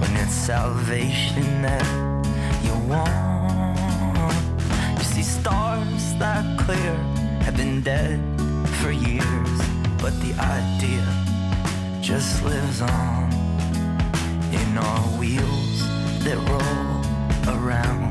[0.00, 1.86] when it's salvation that
[2.64, 4.28] you want?
[4.98, 6.94] You see, stars that clear
[7.44, 8.18] have been dead
[8.80, 9.58] for years,
[10.02, 11.06] but the idea
[12.00, 13.32] just lives on
[14.52, 15.78] in our wheels
[16.24, 18.03] that roll around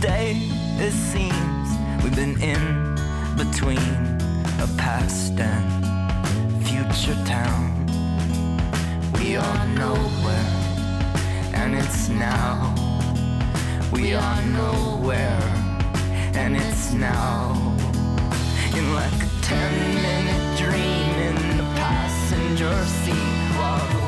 [0.00, 0.32] day
[0.78, 1.68] it seems
[2.02, 2.94] we've been in
[3.36, 3.78] between
[4.58, 7.86] a past and future town.
[9.14, 10.50] We are nowhere,
[11.52, 12.74] and it's now.
[13.92, 15.42] We are nowhere,
[16.34, 17.52] and it's now.
[18.74, 19.72] In like a ten
[20.06, 23.99] minute dream in the passenger seat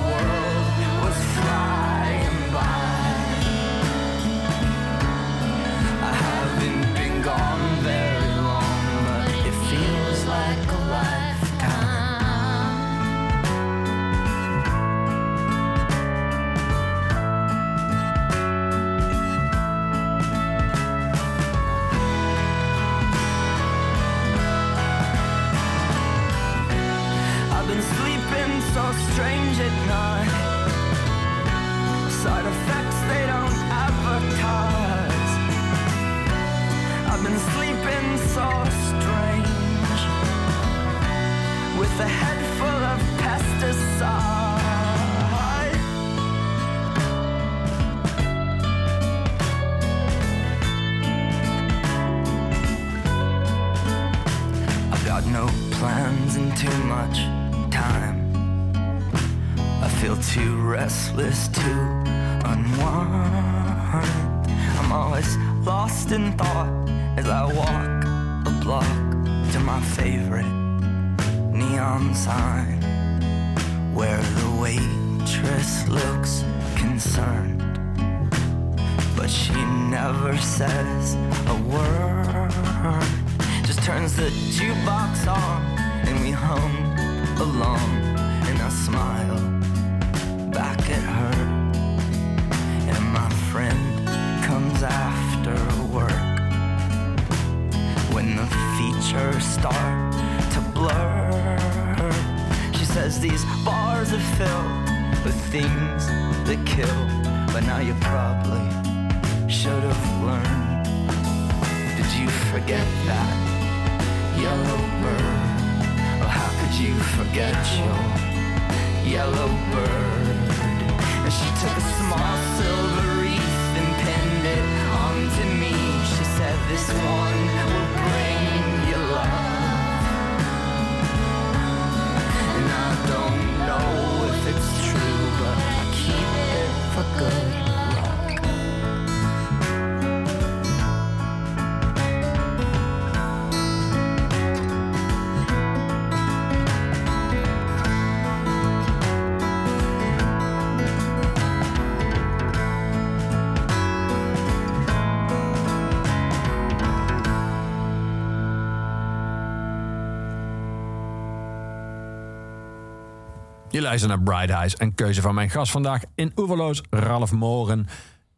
[163.83, 167.87] luistert naar Bright Eyes, een keuze van mijn gast vandaag in Oeverloos, Ralf Moren.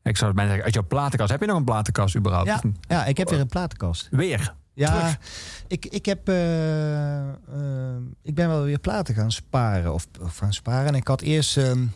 [0.02, 1.30] Ik zou het bijna zeggen, uit jouw platenkast.
[1.30, 2.46] Heb je nog een platenkast überhaupt?
[2.48, 4.08] Ja, ja, ik heb weer een platenkast.
[4.10, 4.54] Weer?
[4.74, 5.18] Ja, Terug.
[5.66, 7.34] ik, ik, heb, eh, eh,
[8.22, 9.94] ik ben wel weer platen gaan sparen.
[9.94, 10.86] Of, of gaan sparen.
[10.86, 11.86] En ik had eerst ehm,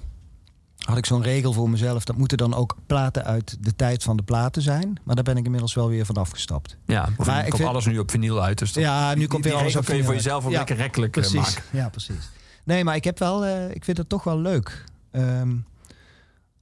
[0.84, 2.04] had ik zo'n regel voor mezelf.
[2.04, 5.00] Dat moeten dan ook platen uit de tijd van de platen zijn.
[5.04, 6.76] Maar daar ben ik inmiddels wel weer van afgestapt.
[6.86, 8.58] Ja, Maar ik komt vind- alles nu op vinyl uit.
[8.58, 10.58] Dus dat- Ja, nu die- komt weer alles op kun je voor jezelf wel uit.
[10.58, 11.54] lekker rekkelijk eh, precies.
[11.54, 11.62] maken.
[11.78, 12.30] Ja, precies.
[12.68, 14.84] Nee, maar ik heb wel, eh, ik vind het toch wel leuk.
[15.10, 15.56] Ehm,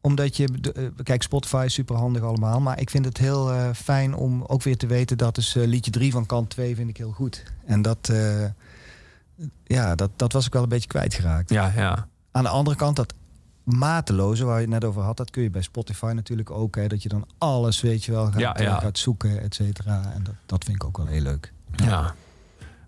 [0.01, 2.61] omdat je, eh, kijk, Spotify is super handig allemaal.
[2.61, 5.91] Maar ik vind het heel eh, fijn om ook weer te weten dat eh, liedje
[5.91, 7.43] 3 van kant 2 vind ik heel goed.
[7.65, 8.13] En dat,
[9.65, 11.51] ja, dat, dat was ik wel een beetje kwijtgeraakt.
[11.51, 12.09] Ja, ja.
[12.31, 13.15] Aan de andere kant, dat
[13.63, 16.77] mateloze waar je het net over had, dat kun je bij Spotify natuurlijk ook.
[16.77, 18.79] Hè, dat je dan alles, weet je wel, gaat, Ja, ja.
[18.79, 20.13] gaat zoeken, et cetera.
[20.15, 21.53] En dat, dat vind ik ook wel heel leuk.
[21.77, 22.15] ja.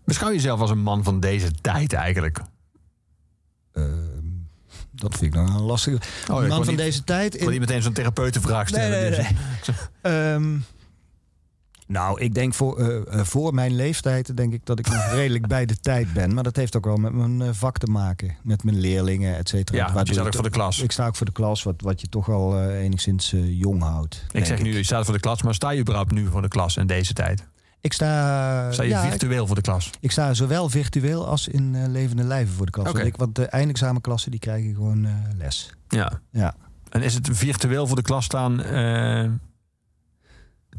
[0.05, 2.41] Beschouw jezelf als een man van deze tijd eigenlijk?
[3.79, 4.27] Ehm,
[4.91, 5.99] dat vind ik nog een lastige.
[6.31, 7.35] Oh, man van niet- deze tijd.
[7.35, 9.01] Ik wil niet meteen zo'n therapeutenvraag stellen.
[9.01, 9.77] nee, dus- nee.
[10.35, 10.57] Ehm,
[11.87, 15.47] Nou, ik denk voor, eh, eh, voor mijn leeftijd denk ik dat ik nog redelijk
[15.47, 16.35] bij de tijd ben.
[16.35, 18.37] Maar dat heeft ook wel met mijn eh, vak te maken.
[18.43, 19.79] Met mijn leerlingen, et cetera.
[19.79, 20.81] Ja, je staat ook ik- voor de klas.
[20.83, 24.25] Ik sta ook voor de klas, wat, wat je toch al enigszins jong houdt.
[24.33, 26.49] Ik zeg nu, je staat voor de klas, maar sta je überhaupt nu voor de
[26.49, 27.47] klas in deze tijd?
[27.81, 29.91] Ik sta, Sta je ja, ik, virtueel voor de klas?
[30.01, 32.93] ik sta zowel virtueel als in eh, levende lijven voor de klas.
[32.93, 35.71] Want, ik, want de eindexamenklassen die krijgen gewoon eh, les.
[35.89, 36.21] Ja.
[36.31, 36.55] Ja.
[36.89, 39.31] En is het virtueel voor de klas staan eh,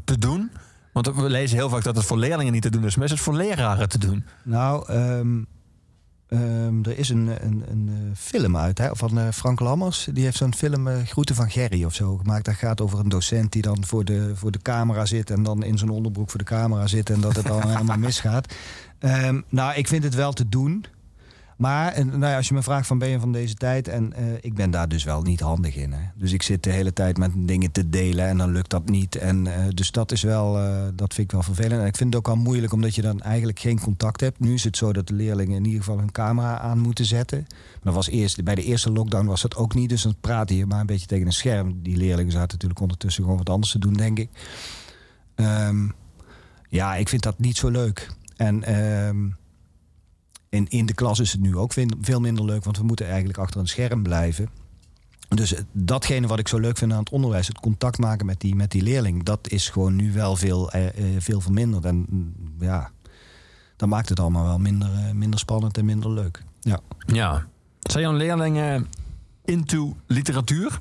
[0.04, 0.50] te doen?
[0.92, 3.10] Want we lezen heel vaak dat het voor leerlingen niet te doen is, maar is
[3.10, 4.24] het voor leraren te doen?
[4.42, 5.42] Nou, ehm,
[6.38, 10.08] ehm, er is een, een, een eh, film uit hè, van eh, Frank Lammers.
[10.12, 12.44] Die heeft zo'n film eh, Groeten van Gerry of zo gemaakt.
[12.44, 15.30] Dat gaat over een docent die dan voor de, voor de camera zit...
[15.30, 17.10] en dan in zijn onderbroek voor de camera zit...
[17.10, 18.54] en dat het dan helemaal misgaat.
[18.98, 20.84] Ehm, nou, ik vind het wel te doen...
[21.60, 23.88] Maar en, nou ja, als je me vraagt van ben je van deze tijd...
[23.88, 25.92] en eh, ik ben daar dus wel niet handig in.
[25.92, 26.02] Hè.
[26.14, 29.16] Dus ik zit de hele tijd met dingen te delen en dan lukt dat niet.
[29.16, 31.80] En, eh, dus dat is wel, eh, dat vind ik wel vervelend.
[31.80, 34.40] En ik vind het ook al moeilijk omdat je dan eigenlijk geen contact hebt.
[34.40, 37.46] Nu is het zo dat de leerlingen in ieder geval hun camera aan moeten zetten.
[37.48, 39.88] Maar dat was eerst, bij de eerste lockdown was dat ook niet.
[39.88, 41.82] Dus dan praat je maar een beetje tegen een scherm.
[41.82, 44.30] Die leerlingen zaten natuurlijk ondertussen gewoon wat anders te doen, denk ik.
[45.34, 45.88] Ehm,
[46.68, 48.10] ja, ik vind dat niet zo leuk.
[48.36, 48.64] En...
[48.64, 49.28] ehm,
[50.50, 53.38] in, in de klas is het nu ook veel, minder leuk, want we moeten eigenlijk
[53.38, 54.48] achter een scherm blijven.
[55.28, 58.54] Dus datgene wat ik zo leuk vind aan het onderwijs, het contact maken met die,
[58.54, 61.84] met die leerling, dat is gewoon nu wel veel, eh, eh, veel verminderd.
[61.84, 62.90] En mm, ja,
[63.76, 66.42] dan maakt het allemaal wel minder, eh, minder spannend en minder leuk.
[66.60, 66.80] Ja.
[67.06, 67.46] Ja.
[67.80, 68.88] Zijn jouw leerlingen
[69.44, 70.80] into literatuur?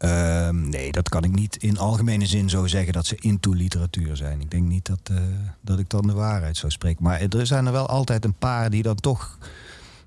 [0.00, 4.16] Ehm, nee, dat kan ik niet in algemene zin zo zeggen dat ze into literatuur
[4.16, 4.40] zijn.
[4.40, 5.16] Ik denk niet dat, eh,
[5.60, 7.02] dat ik dan de waarheid zou spreken.
[7.04, 9.38] Maar er zijn er wel altijd een paar die dan toch,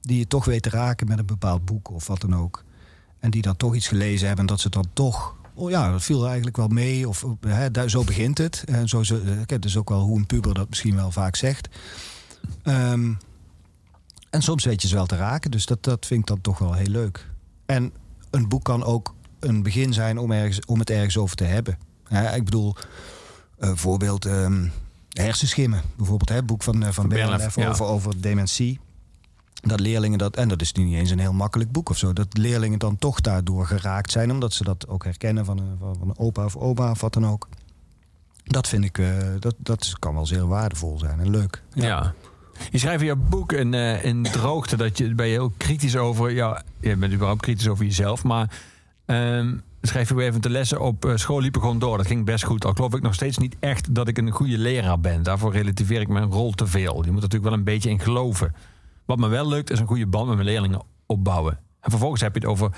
[0.01, 2.63] die je toch weet te raken met een bepaald boek of wat dan ook.
[3.19, 5.35] En die dan toch iets gelezen hebben en dat ze dan toch.
[5.53, 7.07] Oh ja, dat viel eigenlijk wel mee.
[7.07, 8.63] Of eh, hè, zo begint het.
[8.65, 11.35] En zo, zo, eh, kijk, dus ook wel hoe een puber dat misschien wel vaak
[11.35, 11.69] zegt.
[12.63, 13.13] Ehm,
[14.29, 15.51] en soms weet je ze wel te raken.
[15.51, 17.29] Dus dat, dat vind ik dan toch wel heel leuk.
[17.65, 17.93] En
[18.29, 19.13] een boek kan ook
[19.43, 21.77] een begin zijn om, ergens, om het ergens over te hebben.
[22.07, 22.75] Hè, ik bedoel,
[23.57, 24.67] eh voorbeeld ehm,
[25.09, 25.81] hersenschimmen.
[25.95, 27.69] Bijvoorbeeld het boek van, eh, van Bernhard, Bernhard ja.
[27.69, 28.79] over, over dementie.
[29.53, 32.13] Dat leerlingen dat, en dat is nu niet eens een heel makkelijk boek of zo,
[32.13, 35.97] dat leerlingen dan toch daardoor geraakt zijn, omdat ze dat ook herkennen van een, van
[36.01, 37.47] een opa of oma of wat dan ook.
[38.43, 39.07] Dat vind ik, eh,
[39.39, 41.61] dat, dat kan wel zeer waardevol zijn en leuk.
[41.73, 42.13] Ja.
[42.71, 45.95] Je schrijft in je boek in, eh, in Droogte dat je ben je heel kritisch
[45.95, 46.31] over.
[46.31, 48.23] Ja, je bent überhaupt kritisch over jezelf.
[48.23, 48.59] Maar
[49.05, 51.97] ehm, schrijf weer even te lessen op eh, school liep ik gewoon door.
[51.97, 52.65] Dat ging best goed.
[52.65, 55.23] Al geloof ik nog steeds niet echt dat ik een goede leraar ben.
[55.23, 57.05] Daarvoor relativeer ik mijn rol te veel.
[57.05, 58.55] Je moet natuurlijk wel een beetje in geloven.
[59.05, 61.59] Wat me wel lukt is een goede band met mijn leerlingen opbouwen.
[61.79, 62.71] En vervolgens heb je het over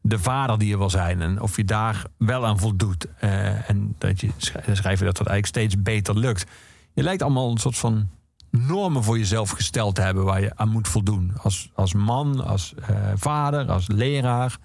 [0.00, 1.22] de vader die je wil zijn.
[1.22, 3.06] En of je daar wel aan voldoet.
[3.18, 6.50] Eh, en dat je schrijf schrijf je dat dat eigenlijk steeds beter lukt.
[6.92, 8.08] Je lijkt allemaal een soort van
[8.50, 11.32] normen voor jezelf gesteld te hebben waar je aan moet voldoen.
[11.42, 14.58] Als, als man, als eh, vader, als leraar.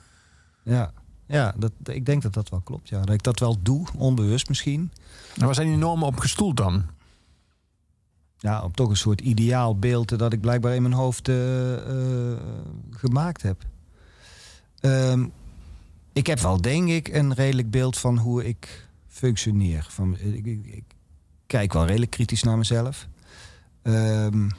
[0.63, 0.91] Ja,
[1.28, 2.89] ja dat, ik denk dat dat wel klopt.
[2.89, 3.01] Ja.
[3.01, 4.91] Dat ik dat wel doe, onbewust misschien.
[5.38, 6.86] En waar zijn die normen op gestoeld dan?
[8.38, 12.38] Ja, op toch een soort ideaal beeld dat ik blijkbaar in mijn hoofd eh, eh,
[12.91, 13.65] gemaakt heb.
[14.80, 15.25] Ehm,
[16.13, 19.86] ik heb wel, denk ik, een redelijk beeld van hoe ik functioneer.
[19.89, 20.84] Van, ik, ik, ik
[21.47, 23.07] kijk wel redelijk kritisch naar mezelf.
[23.82, 24.49] Ehm,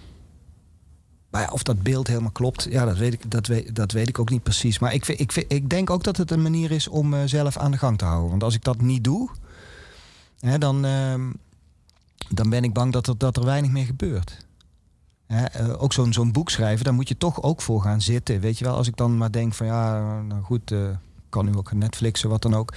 [1.30, 4.18] maar of dat beeld helemaal klopt, ja, dat weet ik, dat weet, dat weet ik
[4.18, 4.78] ook niet precies.
[4.78, 7.78] Maar ik, ik, ik denk ook dat het een manier is om mezelf aan de
[7.78, 8.30] gang te houden.
[8.30, 9.30] Want als ik dat niet doe,
[10.38, 11.30] hè, dan, ehm,
[12.28, 14.46] dan ben ik bang dat er, dat er weinig meer gebeurt.
[15.26, 18.40] Hè, eh, ook zo'n zo'n boek schrijven, daar moet je toch ook voor gaan zitten.
[18.40, 20.88] Weet je wel, als ik dan maar denk van ja, nou goed, eh,
[21.28, 22.74] kan nu ook Netflixen, wat dan ook.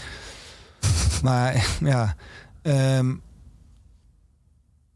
[1.23, 2.15] maar ja,
[2.61, 3.15] ehm,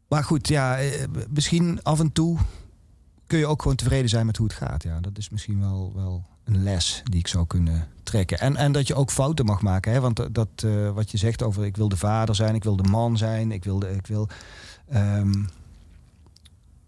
[0.08, 2.38] maar goed, ja, eh, misschien af en toe
[3.26, 4.82] kun je ook gewoon tevreden zijn met hoe het gaat.
[4.82, 8.38] Ja, dat is misschien wel, wel een les die ik zou kunnen trekken.
[8.38, 9.92] En, en dat je ook fouten mag maken.
[9.92, 10.00] Hè?
[10.00, 12.88] Want dat, eh, wat je zegt over ik wil de vader zijn, ik wil de
[12.88, 13.78] man zijn, ik wil...
[13.78, 14.28] De, ik wil
[14.88, 15.32] ehm,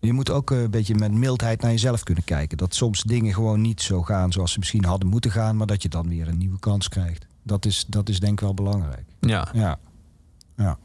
[0.01, 2.59] je moet ook een beetje met mildheid naar jezelf kunnen kijken.
[2.59, 5.57] Dat soms dingen gewoon niet zo gaan zoals ze misschien hadden moeten gaan...
[5.57, 7.27] maar dat je dan weer een nieuwe kans krijgt.
[7.43, 9.05] Dat is, dat is denk ik wel belangrijk.
[9.21, 9.49] Ja.
[9.53, 9.79] Ja.
[10.57, 10.79] ja.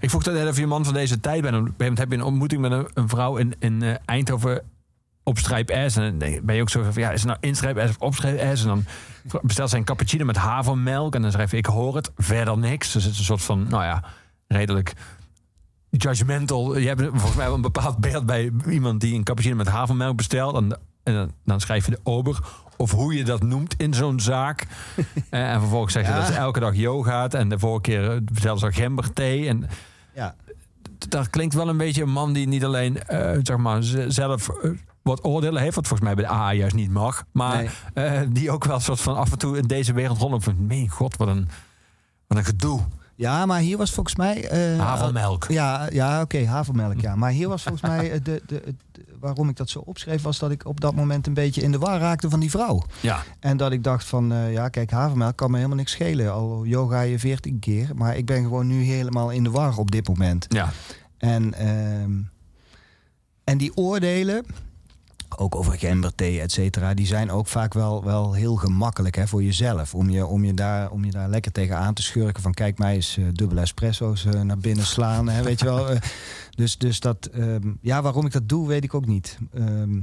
[0.00, 1.54] Ik vroeg dat net of je een man van deze tijd bent.
[1.54, 3.94] Op een gegeven moment heb je een ontmoeting met een, een vrouw in, in eh,
[4.04, 4.62] Eindhoven
[5.24, 5.96] op strijp S.
[5.96, 7.96] En dan ben je ook zo van, ja, is het nou in strijp S of
[7.98, 8.60] op strijp S?
[8.62, 8.84] En dan
[9.42, 11.14] bestelt zij een cappuccino met havermelk.
[11.14, 12.92] En dan schrijf je, ik hoor het, verder niks.
[12.92, 14.04] Dus het is een soort van, nou ja,
[14.46, 14.92] redelijk
[15.90, 16.78] judgmental.
[16.78, 20.16] Je hebt volgens mij wel een bepaald beeld bij iemand die een cappuccino met havermelk
[20.16, 20.56] bestelt.
[20.56, 22.38] En, en dan, dan schrijf je de ober.
[22.76, 24.66] Of hoe je dat noemt in zo'n zaak.
[25.30, 26.18] Eh, en vervolgens zeg je Ja.
[26.18, 27.34] dat ze elke dag yogaat.
[27.34, 29.48] En de vorige keer eh, bestelde ze gemberthee.
[29.48, 29.68] En
[30.14, 30.34] ja.
[31.08, 34.48] dat klinkt wel een beetje een man die niet alleen eh, zeg maar, zelf
[35.04, 37.56] wat oordelen heeft, wat volgens mij bij de AA juist niet mag, maar
[37.94, 38.04] Nee.
[38.06, 40.88] eh, die ook wel soort van af en toe in deze wereld rondloopt van, meen
[40.88, 41.48] god, wat een,
[42.26, 42.80] wat een gedoe.
[43.16, 44.48] Ja, maar hier was volgens mij...
[44.48, 45.44] eh, Havelmelk.
[45.48, 47.16] Ja, ja oké, havermelk, ja.
[47.16, 48.22] Maar hier was volgens mij...
[48.22, 48.74] De, de,
[49.20, 51.78] waarom ik dat zo opschreef, was dat ik op dat moment een beetje in de
[51.78, 52.82] war raakte van die vrouw.
[53.00, 53.22] Ja.
[53.40, 56.32] En dat ik dacht van, ja, kijk, havermelk kan me helemaal niks schelen.
[56.32, 57.88] Al yoga je veertien keer.
[57.94, 60.46] Maar ik ben gewoon nu helemaal in de war op dit moment.
[60.48, 60.72] Ja.
[61.18, 62.12] En, ehm,
[63.44, 64.44] en die oordelen,
[65.38, 69.42] ook over gemberthee, et cetera, die zijn ook vaak wel, wel heel gemakkelijk hè, voor
[69.42, 69.94] jezelf.
[69.94, 72.78] Om je, om, je daar, om je daar lekker tegen aan te schurken van kijk
[72.78, 75.28] mij eens eh, dubbele espresso's eh, naar binnen slaan.
[75.28, 75.88] Hè, weet je wel.
[75.94, 76.00] Eh,
[76.50, 79.38] dus, dus dat, ehm, ja, waarom ik dat doe, weet ik ook niet.
[79.54, 80.00] Ehm,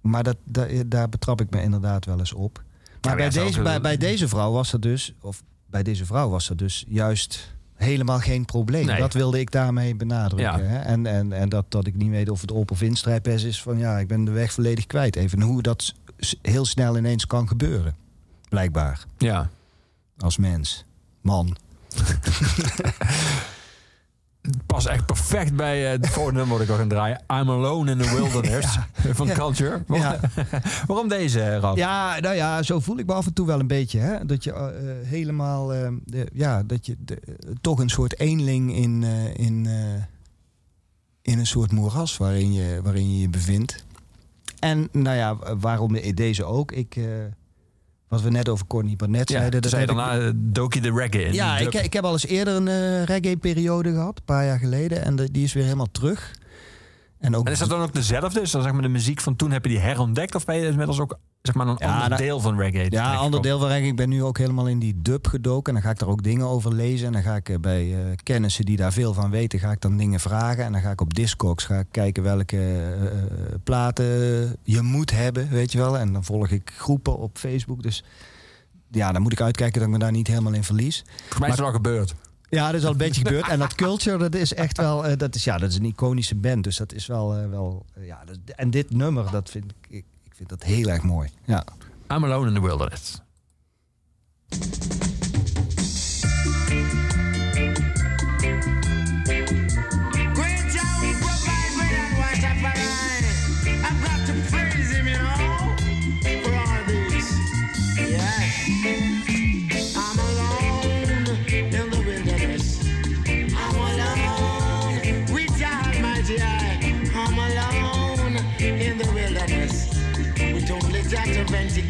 [0.00, 2.62] maar dat, da- daar betrap ik me inderdaad wel eens op.
[3.00, 6.06] Maar Ja, bij, ja, deze, bij, bij deze vrouw was dat dus, of bij deze
[6.06, 8.86] vrouw was dat dus juist helemaal geen probleem.
[8.86, 8.98] Nee.
[8.98, 10.62] Dat wilde ik daarmee benadrukken.
[10.62, 10.68] Ja.
[10.68, 10.78] Hè?
[10.78, 13.78] En, en, en dat, dat ik niet weet of het op of instrijpes is van
[13.78, 15.16] ja, ik ben de weg volledig kwijt.
[15.16, 15.94] Even hoe dat
[16.42, 17.96] heel snel ineens kan gebeuren.
[18.48, 19.04] Blijkbaar.
[19.18, 19.50] Ja.
[20.18, 20.84] Als mens.
[21.20, 21.56] Man.
[24.66, 27.16] Past echt perfect bij eh, het volgende nummer dat ik al ga draaien.
[27.18, 28.78] I'm Alone in the Wilderness
[29.18, 29.34] van Ja.
[29.34, 29.82] Culture.
[29.86, 30.50] Waarom, Ja.
[30.86, 31.76] waarom deze, eh, Ralf?
[31.76, 33.98] Ja, nou ja, zo voel ik me af en toe wel een beetje.
[33.98, 34.26] Hè?
[34.26, 38.18] Dat je eh, eh, helemaal, eh, de, ja, dat je de, eh, toch een soort
[38.20, 40.02] eenling in, eh, in, eh,
[41.22, 43.84] in een soort moeras waarin je, waarin je je bevindt.
[44.58, 46.72] En nou ja, waarom deze ook?
[46.72, 47.04] Ik, eh,
[48.12, 49.60] wat we net over Corny Barnett Ja, zeiden.
[49.60, 51.32] toen zei ik- daarna eh, dook je de reggae in.
[51.32, 55.04] ja, ik, ik heb al eens eerder een eh, reggae-periode gehad, een paar jaar geleden.
[55.04, 56.32] En de- die is weer helemaal terug.
[57.22, 58.40] En, ook En is dat dan ook dezelfde?
[58.40, 60.34] Is dan zeg maar de muziek van toen heb je die herontdekt?
[60.34, 62.86] Of ben je inmiddels ook zeg maar een Ja, ander nou- deel van reggae?
[62.90, 63.86] Ja, een ander deel van reggae.
[63.86, 65.66] Ik ben nu ook helemaal in die dub gedoken.
[65.66, 67.06] En dan ga ik daar ook dingen over lezen.
[67.06, 69.80] En dan ga ik eh, bij eh, kennissen die daar veel van weten, ga ik
[69.80, 70.64] dan dingen vragen.
[70.64, 74.06] En dan ga ik op Discogs ga ik kijken welke eh, platen
[74.62, 75.98] je moet hebben, weet je wel.
[75.98, 77.82] En dan volg ik groepen op Facebook.
[77.82, 78.04] Dus
[78.90, 81.04] ja, dan moet ik uitkijken dat ik me daar niet helemaal in verlies.
[81.06, 82.14] Volgens mij is het al gebeurd.
[82.54, 83.48] Ja, dat is al een beetje gebeurd.
[83.48, 86.34] En dat culture, dat is echt wel, eh, dat is, ja, dat is een iconische
[86.34, 86.64] band.
[86.64, 88.24] Dus dat is wel, eh, wel eh, ja.
[88.24, 91.28] dat- en dit nummer, dat vind ik, ik, ik vind dat heel erg mooi.
[91.44, 91.64] Ja.
[92.08, 93.20] I'm Alone in the Wilderness.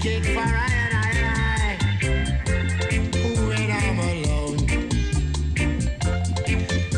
[0.02, 1.10] To for I and I.
[1.30, 1.78] I.
[3.46, 4.58] When I'm alone.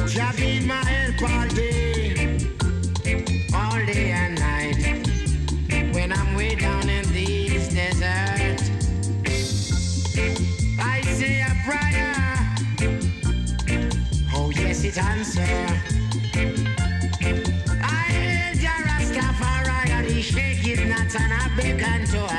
[0.08, 2.38] Jah be my help all day,
[3.54, 4.78] all day and night.
[5.92, 8.70] When I'm way down in this desert,
[10.80, 12.14] I say a prayer.
[14.34, 15.42] Oh yes, it answer.
[17.82, 22.33] I hail Jah Rastafari and he shake it not and I beckon to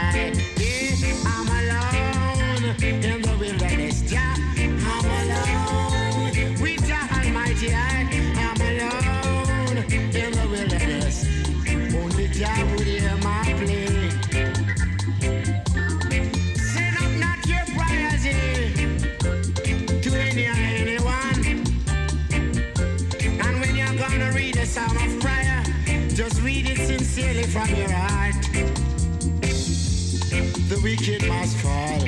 [30.85, 31.99] wicked must fall.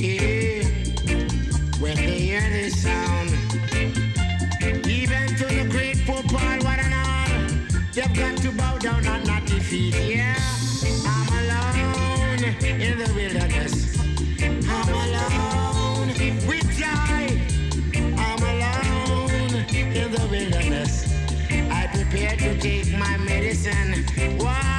[0.00, 0.64] Yeah.
[1.78, 3.28] When they hear this sound,
[4.88, 7.28] even to the great poor Paul, one and all,
[7.92, 9.94] they've got to bow down and not defeat.
[9.94, 10.38] Yeah,
[11.12, 13.74] I'm alone in the wilderness.
[14.74, 16.08] I'm alone
[16.48, 17.24] with joy.
[18.26, 20.92] I'm alone in the wilderness.
[21.70, 24.06] I prepare to take my medicine.
[24.38, 24.77] Why?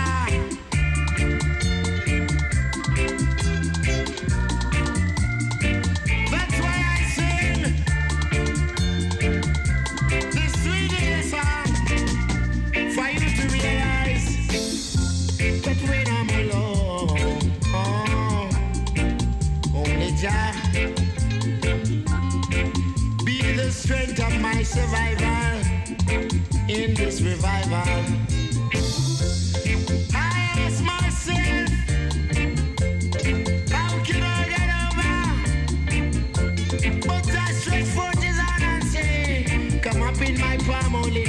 [24.70, 25.62] Survival
[26.70, 28.04] in this revival.
[30.14, 31.70] I ask myself,
[33.72, 35.14] how can I get over?
[37.08, 37.86] But I stretch
[38.62, 41.24] and say, Come up in my palm, only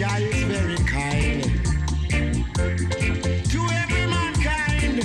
[0.00, 1.42] Jah is very kind
[3.52, 5.04] to every mankind.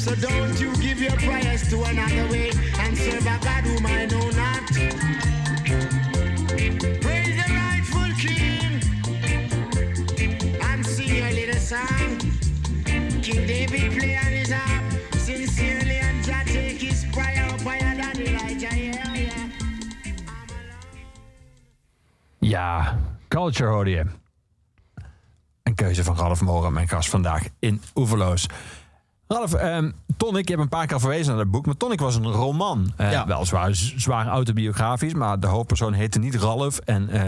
[0.00, 4.06] So don't you give your prayers to another way and serve a God whom I
[4.06, 4.66] know not.
[7.02, 8.82] Praise the rightful King
[10.60, 12.18] and sing a little song.
[13.22, 14.50] Play on his
[22.62, 22.96] Ja,
[23.28, 24.04] Culture hoorde je.
[25.62, 28.46] Een keuze van Ralf Moren, mijn gast vandaag in Oeverloos.
[29.28, 32.14] Ralf, ehm, Tonic, je hebt een paar keer verwezen naar het boek, maar Tonic was
[32.16, 32.92] een roman.
[32.96, 33.26] Eh, Ja.
[33.26, 36.78] Weliswaar z- zwaar autobiografisch, maar de hoofdpersoon heette niet Ralf.
[36.78, 37.22] En eh,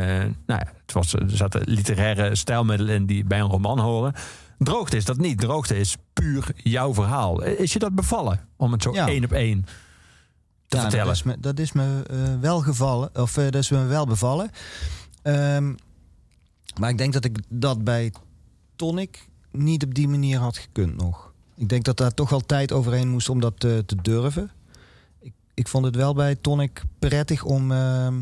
[0.47, 4.13] nou ja, het was, er zaten literaire stijlmiddelen in die bij een roman horen.
[4.59, 5.41] Droogte is dat niet.
[5.41, 7.43] Droogte is puur jouw verhaal.
[7.43, 9.09] Is je dat bevallen om het zo Ja.
[9.09, 9.65] één op één
[10.67, 11.07] te Ja, vertellen?
[11.07, 14.51] Dat is me, dat is me eh, wel gevallen, of dat is me wel bevallen.
[15.25, 15.75] Ehm,
[16.81, 18.13] maar ik denk dat ik dat bij
[18.77, 21.33] Tonic niet op die manier had gekund nog.
[21.57, 24.51] Ik denk dat daar toch wel tijd overheen moest om dat eh, te durven.
[25.21, 28.15] Ik, ik vond het wel bij Tonic prettig om ehm,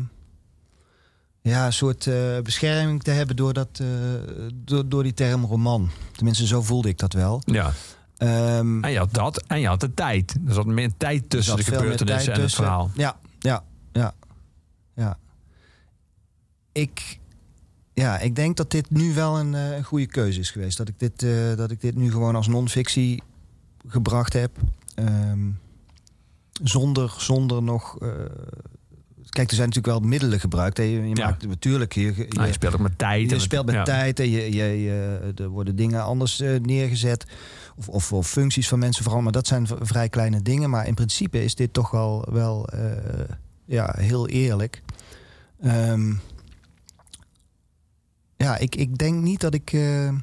[1.41, 3.87] ja, een soort eh, bescherming te hebben door, dat, eh,
[4.53, 5.89] door, door die term roman.
[6.11, 7.41] Tenminste, zo voelde ik dat wel.
[7.45, 7.73] Ja.
[8.17, 10.35] Ehm, En je had dat en je had de tijd.
[10.47, 12.91] Er zat meer tijd tussen de gebeurtenissen en het verhaal.
[12.95, 14.13] Ja, ja, ja,
[14.95, 15.17] ja.
[16.73, 17.19] Ik,
[17.93, 20.77] ja, ik denk dat dit nu wel een, eh, goede keuze is geweest.
[20.77, 23.21] Dat ik dit, eh, dat ik dit nu gewoon als non-fictie
[23.87, 24.51] gebracht heb.
[24.95, 25.49] Ehm,
[26.63, 27.97] zonder, zonder nog...
[28.01, 28.07] eh,
[29.29, 30.77] kijk, er zijn natuurlijk wel middelen gebruikt.
[30.77, 30.83] hè.
[30.83, 31.25] Je, je Ja.
[31.25, 31.93] maakt natuurlijk...
[31.93, 33.29] Je, je, Nou, je speelt ook met tijd.
[33.29, 33.83] je speelt met ja.
[33.83, 34.51] tijd en je,
[34.81, 37.25] je, er worden dingen anders neergezet.
[37.75, 39.21] Of, of, of functies van mensen vooral.
[39.21, 40.69] Maar dat zijn vrij kleine dingen.
[40.69, 42.69] Maar in principe is dit toch wel, wel
[43.65, 44.81] ja, heel eerlijk.
[45.61, 46.13] Ehm,
[48.43, 50.13] ja, ik, ik denk niet dat ik, eh,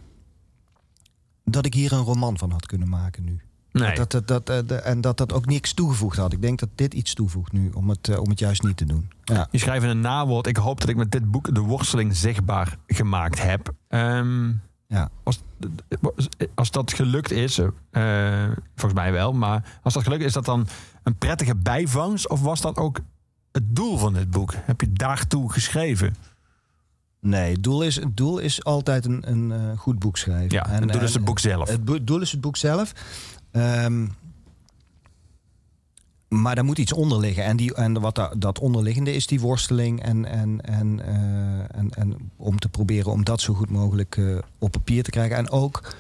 [1.45, 3.41] dat ik hier een roman van had kunnen maken nu.
[3.73, 3.95] Nee.
[3.95, 6.33] Dat, dat, dat, eh, en dat dat ook niks toegevoegd had.
[6.33, 8.85] Ik denk dat dit iets toevoegt nu om het, eh, om het juist niet te
[8.85, 9.11] doen.
[9.23, 9.49] Ja.
[9.51, 10.47] Je schrijft in een nawoord.
[10.47, 13.73] Ik hoop dat ik met dit boek de worsteling zichtbaar gemaakt heb.
[13.89, 14.53] Ehm,
[14.87, 15.11] Ja.
[15.23, 15.41] als,
[16.55, 17.55] als dat gelukt is,
[18.75, 19.33] volgens mij wel.
[19.33, 20.67] Maar als dat gelukt is, is dat dan
[21.03, 22.29] een prettige bijvangst?
[22.29, 23.01] Of was dat ook
[23.53, 24.55] het doel van dit boek?
[24.57, 26.15] Heb je daartoe geschreven?
[27.21, 30.51] Nee, het doel is, het doel is altijd een, een eh, goed boek schrijven.
[30.51, 31.69] Ja, het doel is het boek zelf.
[31.69, 32.93] Het doel is het boek zelf.
[36.29, 37.45] Maar daar moet iets onder liggen.
[37.45, 40.03] En, die, en wat da- dat onderliggende is die worsteling.
[40.03, 44.39] En, en, en, eh, en, en om te proberen om dat zo goed mogelijk eh,
[44.59, 45.37] op papier te krijgen.
[45.37, 45.95] En ook,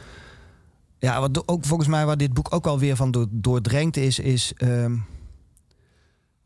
[0.99, 4.53] ja, wat ook volgens mij waar dit boek ook alweer van door, doordrenkt is, is.
[4.57, 4.97] ehm,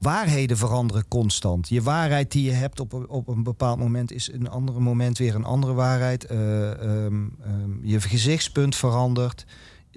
[0.04, 1.68] waarheden veranderen constant.
[1.68, 5.18] Je waarheid die je hebt op, een- op een bepaald moment is een ander moment
[5.18, 6.24] weer een andere waarheid.
[6.24, 9.46] Eh, ehm, ehm, je gezichtspunt verandert.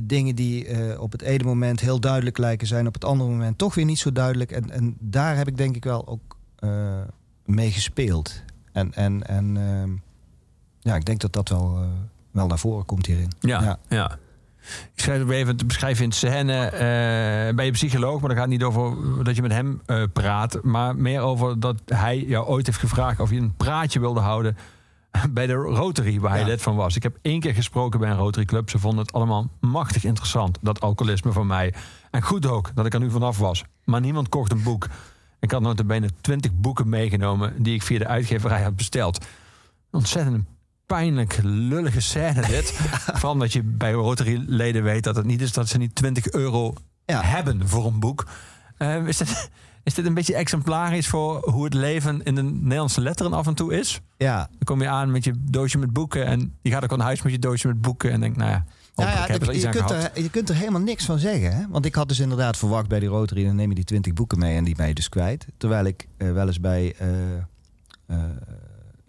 [0.04, 3.58] Dingen die eh, op het ene moment heel duidelijk lijken, zijn op het andere moment
[3.58, 4.52] toch weer niet zo duidelijk.
[4.52, 7.02] En, en daar heb ik denk ik wel ook eh,
[7.46, 8.44] mee gespeeld.
[8.72, 9.92] En, en, en ehm,
[10.80, 11.80] ja, ik denk dat dat wel,
[12.32, 13.32] wel naar voren komt hierin.
[13.62, 14.18] Ja, ja.
[14.94, 16.66] Ik schrijf het even te beschrijven in scène.
[16.66, 20.60] eh bij je psycholoog, maar dat gaat niet over dat je met hem eh, praat.
[20.64, 24.58] Maar meer over dat hij jou ooit heeft gevraagd of je een praatje wilde houden
[25.30, 26.96] bij de Rotary, waar hij lid van was.
[26.96, 28.70] Ik heb één keer gesproken bij een Rotary Club.
[28.70, 31.74] Ze vonden het allemaal machtig interessant, dat alcoholisme van mij.
[32.12, 33.64] En goed ook, dat ik er nu vanaf was.
[33.84, 34.88] Maar niemand kocht een boek.
[35.40, 39.26] Ik had notabene twintig boeken meegenomen die ik via de uitgeverij had besteld.
[39.92, 40.48] Ontzettend een
[40.88, 42.72] pijnlijk lullige scène dit.
[43.14, 46.74] Vooral omdat je bij Rotary-leden weet dat het niet is dat ze niet 20 euro
[47.06, 47.22] Ja.
[47.24, 48.28] hebben voor een boek.
[48.78, 49.50] Eh, is, dit,
[49.84, 53.54] is dit een beetje exemplarisch voor hoe het leven in de Nederlandse letteren af en
[53.54, 54.02] toe is?
[54.18, 57.06] Ja, Dan kom je aan met je doosje met boeken en je gaat ook naar
[57.06, 58.66] huis met je doosje met boeken en denkt, nou ja,
[58.96, 61.56] Nou ja, er je, aan kunt er, je kunt er helemaal niks van zeggen.
[61.56, 61.64] Hè?
[61.70, 63.46] Want ik had dus inderdaad verwacht bij die Rotary...
[63.46, 65.46] dan neem je die 20 boeken mee en die ben je dus kwijt.
[65.58, 67.08] Terwijl ik eh, wel eens bij eh,
[68.06, 68.18] eh,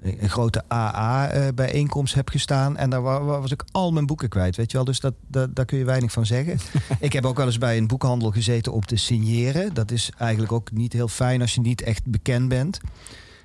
[0.01, 2.77] een grote AA-bijeenkomst heb gestaan...
[2.77, 4.87] en daar wa- wa- was ik al mijn boeken kwijt, weet je wel.
[4.87, 6.59] Dus dat, dat, daar kun je weinig van zeggen.
[7.01, 9.75] ik heb ook wel eens bij een boekhandel gezeten om te signeren.
[9.75, 12.81] Dat is eigenlijk ook niet heel fijn als je niet echt bekend bent...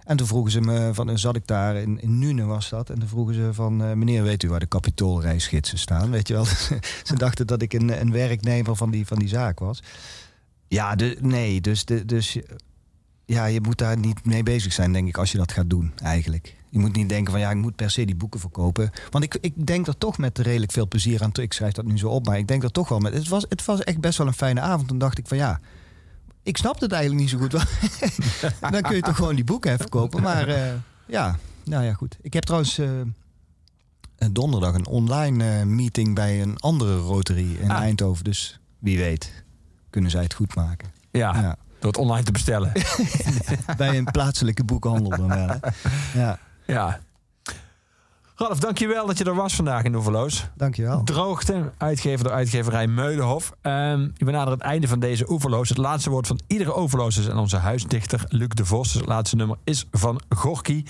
[0.03, 2.89] En toen vroegen ze me, van, dan zat ik daar, in, in Nune was dat.
[2.89, 6.09] En toen vroegen ze van, eh, meneer, weet u waar de kapitoolreisgidsen staan?
[6.11, 6.45] Weet je wel,
[7.09, 9.83] ze dachten dat ik een, een werknemer van die, van die zaak was.
[10.67, 12.37] Ja, de, nee, dus, de, dus
[13.25, 15.91] ja, je moet daar niet mee bezig zijn, denk ik, als je dat gaat doen,
[15.95, 16.55] eigenlijk.
[16.69, 18.91] Je moet niet denken van ja, ik moet per se die boeken verkopen.
[19.09, 21.43] Want ik, ik denk er toch met redelijk veel plezier aan toe.
[21.43, 23.13] Ik schrijf dat nu zo op, maar ik denk er toch wel met.
[23.13, 24.87] Het was, het was echt best wel een fijne avond.
[24.87, 25.59] Toen dacht ik van ja,
[26.43, 27.51] ik snap het eigenlijk niet zo goed.
[28.71, 30.21] Dan kun je toch gewoon die boeken even kopen.
[30.21, 30.73] Maar eh,
[31.07, 32.17] ja, nou ja, goed.
[32.21, 32.89] Ik heb trouwens eh,
[34.31, 37.77] donderdag een online eh, meeting bij een andere Rotary in Ah.
[37.79, 38.23] Eindhoven.
[38.23, 39.43] Dus wie weet,
[39.89, 40.91] kunnen zij het goed maken.
[41.11, 41.57] Ja, Ja.
[41.83, 42.71] Door het online te bestellen.
[43.77, 45.47] bij een plaatselijke boekhandel dan wel.
[45.47, 45.55] Hè?
[46.19, 46.99] Ja, ja.
[48.35, 50.47] Ralf, dankjewel dat je er was vandaag in Oeverloos.
[50.55, 51.03] dankjewel.
[51.03, 53.53] Droogte, uitgever door uitgeverij Meulenhof.
[53.61, 55.69] Ehm je benadert het einde van deze Oeverloos.
[55.69, 58.91] Het laatste woord van iedere Oeverloos is aan onze huisdichter Luc de Vos.
[58.91, 60.83] Dus het laatste nummer is van Gorky.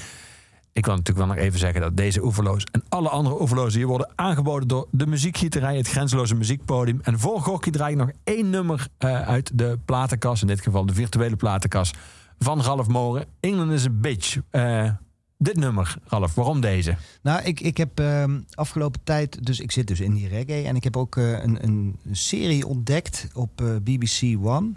[0.74, 3.88] Ik wil natuurlijk wel nog even zeggen dat deze Oeverloos en alle andere Oeverlozen hier
[3.88, 7.00] worden aangeboden door de muziekgieterij, het grenzeloze muziekpodium.
[7.04, 10.86] En voor Gorky draai ik nog één nummer eh, uit de platenkast, in dit geval
[10.86, 11.98] de virtuele platenkast
[12.40, 13.26] van Ralf Moren.
[13.40, 14.38] England is a bitch.
[14.50, 14.90] Eh,
[15.38, 16.96] dit nummer, Ralf, waarom deze?
[17.22, 20.64] Nou, ik, ik heb ehm, afgelopen tijd, dus ik zit dus in die reggae.
[20.64, 24.72] En ik heb ook eh, een, een serie ontdekt op BBC One.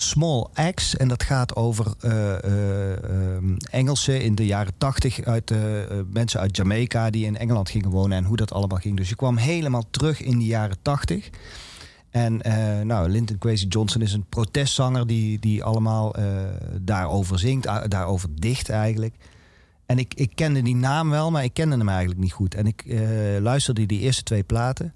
[0.00, 0.98] Small Axe.
[0.98, 5.24] En dat gaat over ehm, Engelsen in de jaren tachtig.
[5.24, 5.58] Uit, eh,
[6.12, 8.16] mensen uit Jamaica die in Engeland gingen wonen.
[8.16, 8.96] En hoe dat allemaal ging.
[8.96, 11.30] Dus je kwam helemaal terug in de jaren tachtig.
[12.10, 12.36] En
[12.86, 16.14] nou, Linton Kwesi Johnson is een protestzanger die, die allemaal
[16.80, 19.14] daarover zingt, daarover dicht eigenlijk.
[19.86, 22.54] En ik, ik kende die naam wel, maar ik kende hem eigenlijk niet goed.
[22.54, 22.84] En ik
[23.40, 24.94] luisterde die eerste twee platen.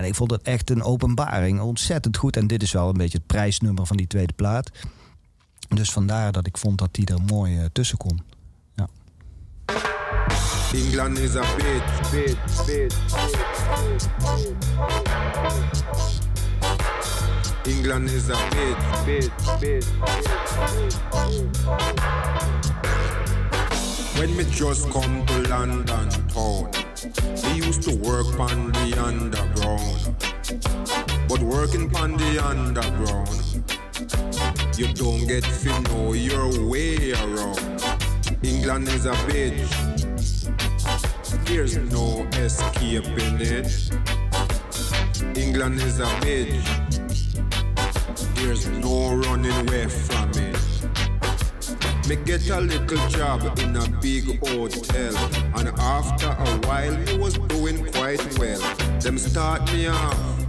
[0.00, 1.60] En ik vond het echt een openbaring.
[1.60, 2.36] Ontzettend goed.
[2.36, 4.70] En dit is wel een beetje het prijsnummer van die tweede plaat.
[5.68, 8.22] Dus vandaar dat ik vond dat die er mooi eh, tussen kon.
[8.74, 8.88] Ja.
[10.72, 12.96] England is a bitch, bitch.
[17.62, 19.88] England is a bitch, bitch.
[24.20, 26.70] When me just come to London town,
[27.42, 30.14] me used to work on the underground.
[31.26, 33.64] But working on the underground,
[34.76, 37.82] you don't get to know your way around.
[38.42, 39.72] England is a bitch.
[41.46, 43.90] There's no escaping it.
[45.34, 46.68] England is a bitch.
[48.34, 50.49] There's no running away from it.
[52.08, 55.16] Me get a little job in a big hotel,
[55.56, 58.60] and after a while me was doing quite well.
[59.00, 60.40] Them start me off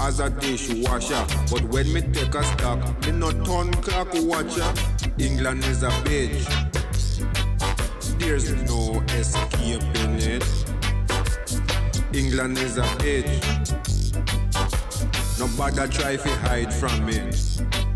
[0.00, 4.72] as a dishwasher, but when me take a stock, me not turn clock watcher.
[5.18, 6.46] England is a bitch.
[8.18, 10.44] There's no escaping it.
[12.12, 13.70] England is a bitch.
[15.38, 17.89] Nobody try to hide from it.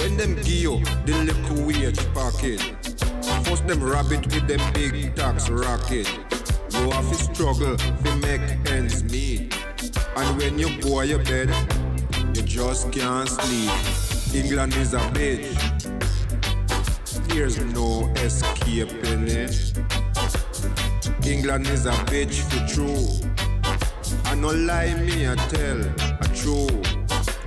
[0.00, 2.58] When them give you the little wage packet,
[3.44, 6.08] first them rabbit with them big tax racket.
[6.70, 8.40] You have to struggle to make
[8.70, 9.54] ends meet.
[10.16, 11.54] And when you go to your bed,
[12.34, 14.42] you just can't sleep.
[14.42, 15.52] England is a bitch.
[17.28, 19.74] There's no escaping it.
[21.26, 23.06] England is a bitch for true.
[24.24, 26.99] I no lie me I tell a true.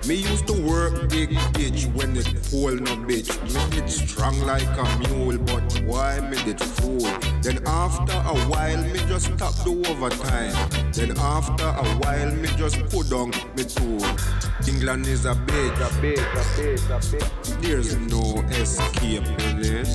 [0.06, 3.32] Me used to work big bitch when it full no bitch.
[3.54, 7.00] Me did strong like a mule, but why me did fool?
[7.42, 10.92] Then after a while me just stop the overtime.
[10.92, 14.04] Then after a while me just put down me tool.
[14.68, 17.62] England is a bitch, a bitch, a bitch, a bitch.
[17.62, 19.88] There's no escaping it.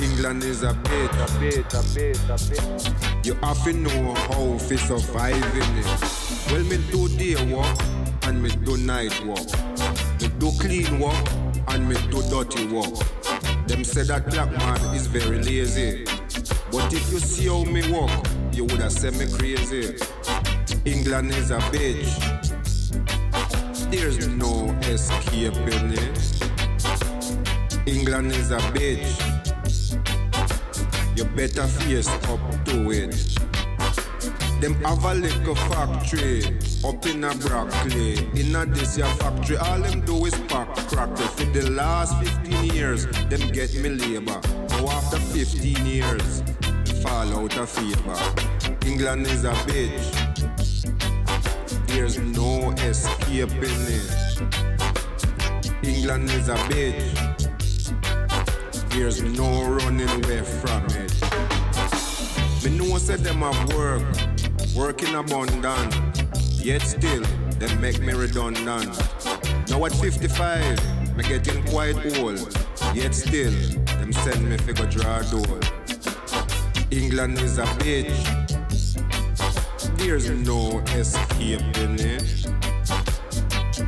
[0.00, 3.26] England is a bitch, a bitch, a bitch, a bitch.
[3.26, 5.86] You to know how to survive in it.
[6.50, 7.97] Well, me do day work
[8.28, 9.48] and me do night work.
[10.20, 11.28] Me do clean work
[11.68, 12.92] and me do dirty work.
[13.66, 16.04] Them say that black man is very lazy.
[16.70, 18.10] But if you see how me work,
[18.52, 19.96] you would have said me crazy.
[20.84, 22.04] England is a bitch.
[23.90, 26.18] There's no escaping it.
[27.86, 29.08] England is a bitch.
[31.16, 33.47] You better face up to it.
[34.60, 36.42] Them have a little factory
[36.84, 38.18] up in a Brockley.
[38.38, 41.16] In a this your factory, all them do is pack cracker.
[41.16, 44.40] For the last 15 years, them get me labor.
[44.70, 46.42] Now after 15 years,
[47.02, 48.18] fall out of favor.
[48.84, 50.28] England is a bitch.
[51.86, 54.42] There's no escaping it.
[55.84, 57.38] England is a bitch.
[58.90, 61.14] There's no running away from it.
[62.64, 64.02] Me know said them have work,
[64.78, 65.96] work in abundance.
[66.64, 67.22] Yet still,
[67.58, 68.96] them make me redundant.
[69.68, 72.56] Now at 55, me getting quite old.
[72.94, 73.50] Yet still,
[73.98, 75.60] them send me figure draw door.
[76.92, 78.14] England is a bitch.
[79.98, 82.46] There's no escaping it.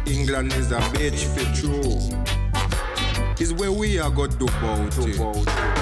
[0.07, 2.01] England is a bitch for true.
[3.39, 5.80] Is where we are got do about it.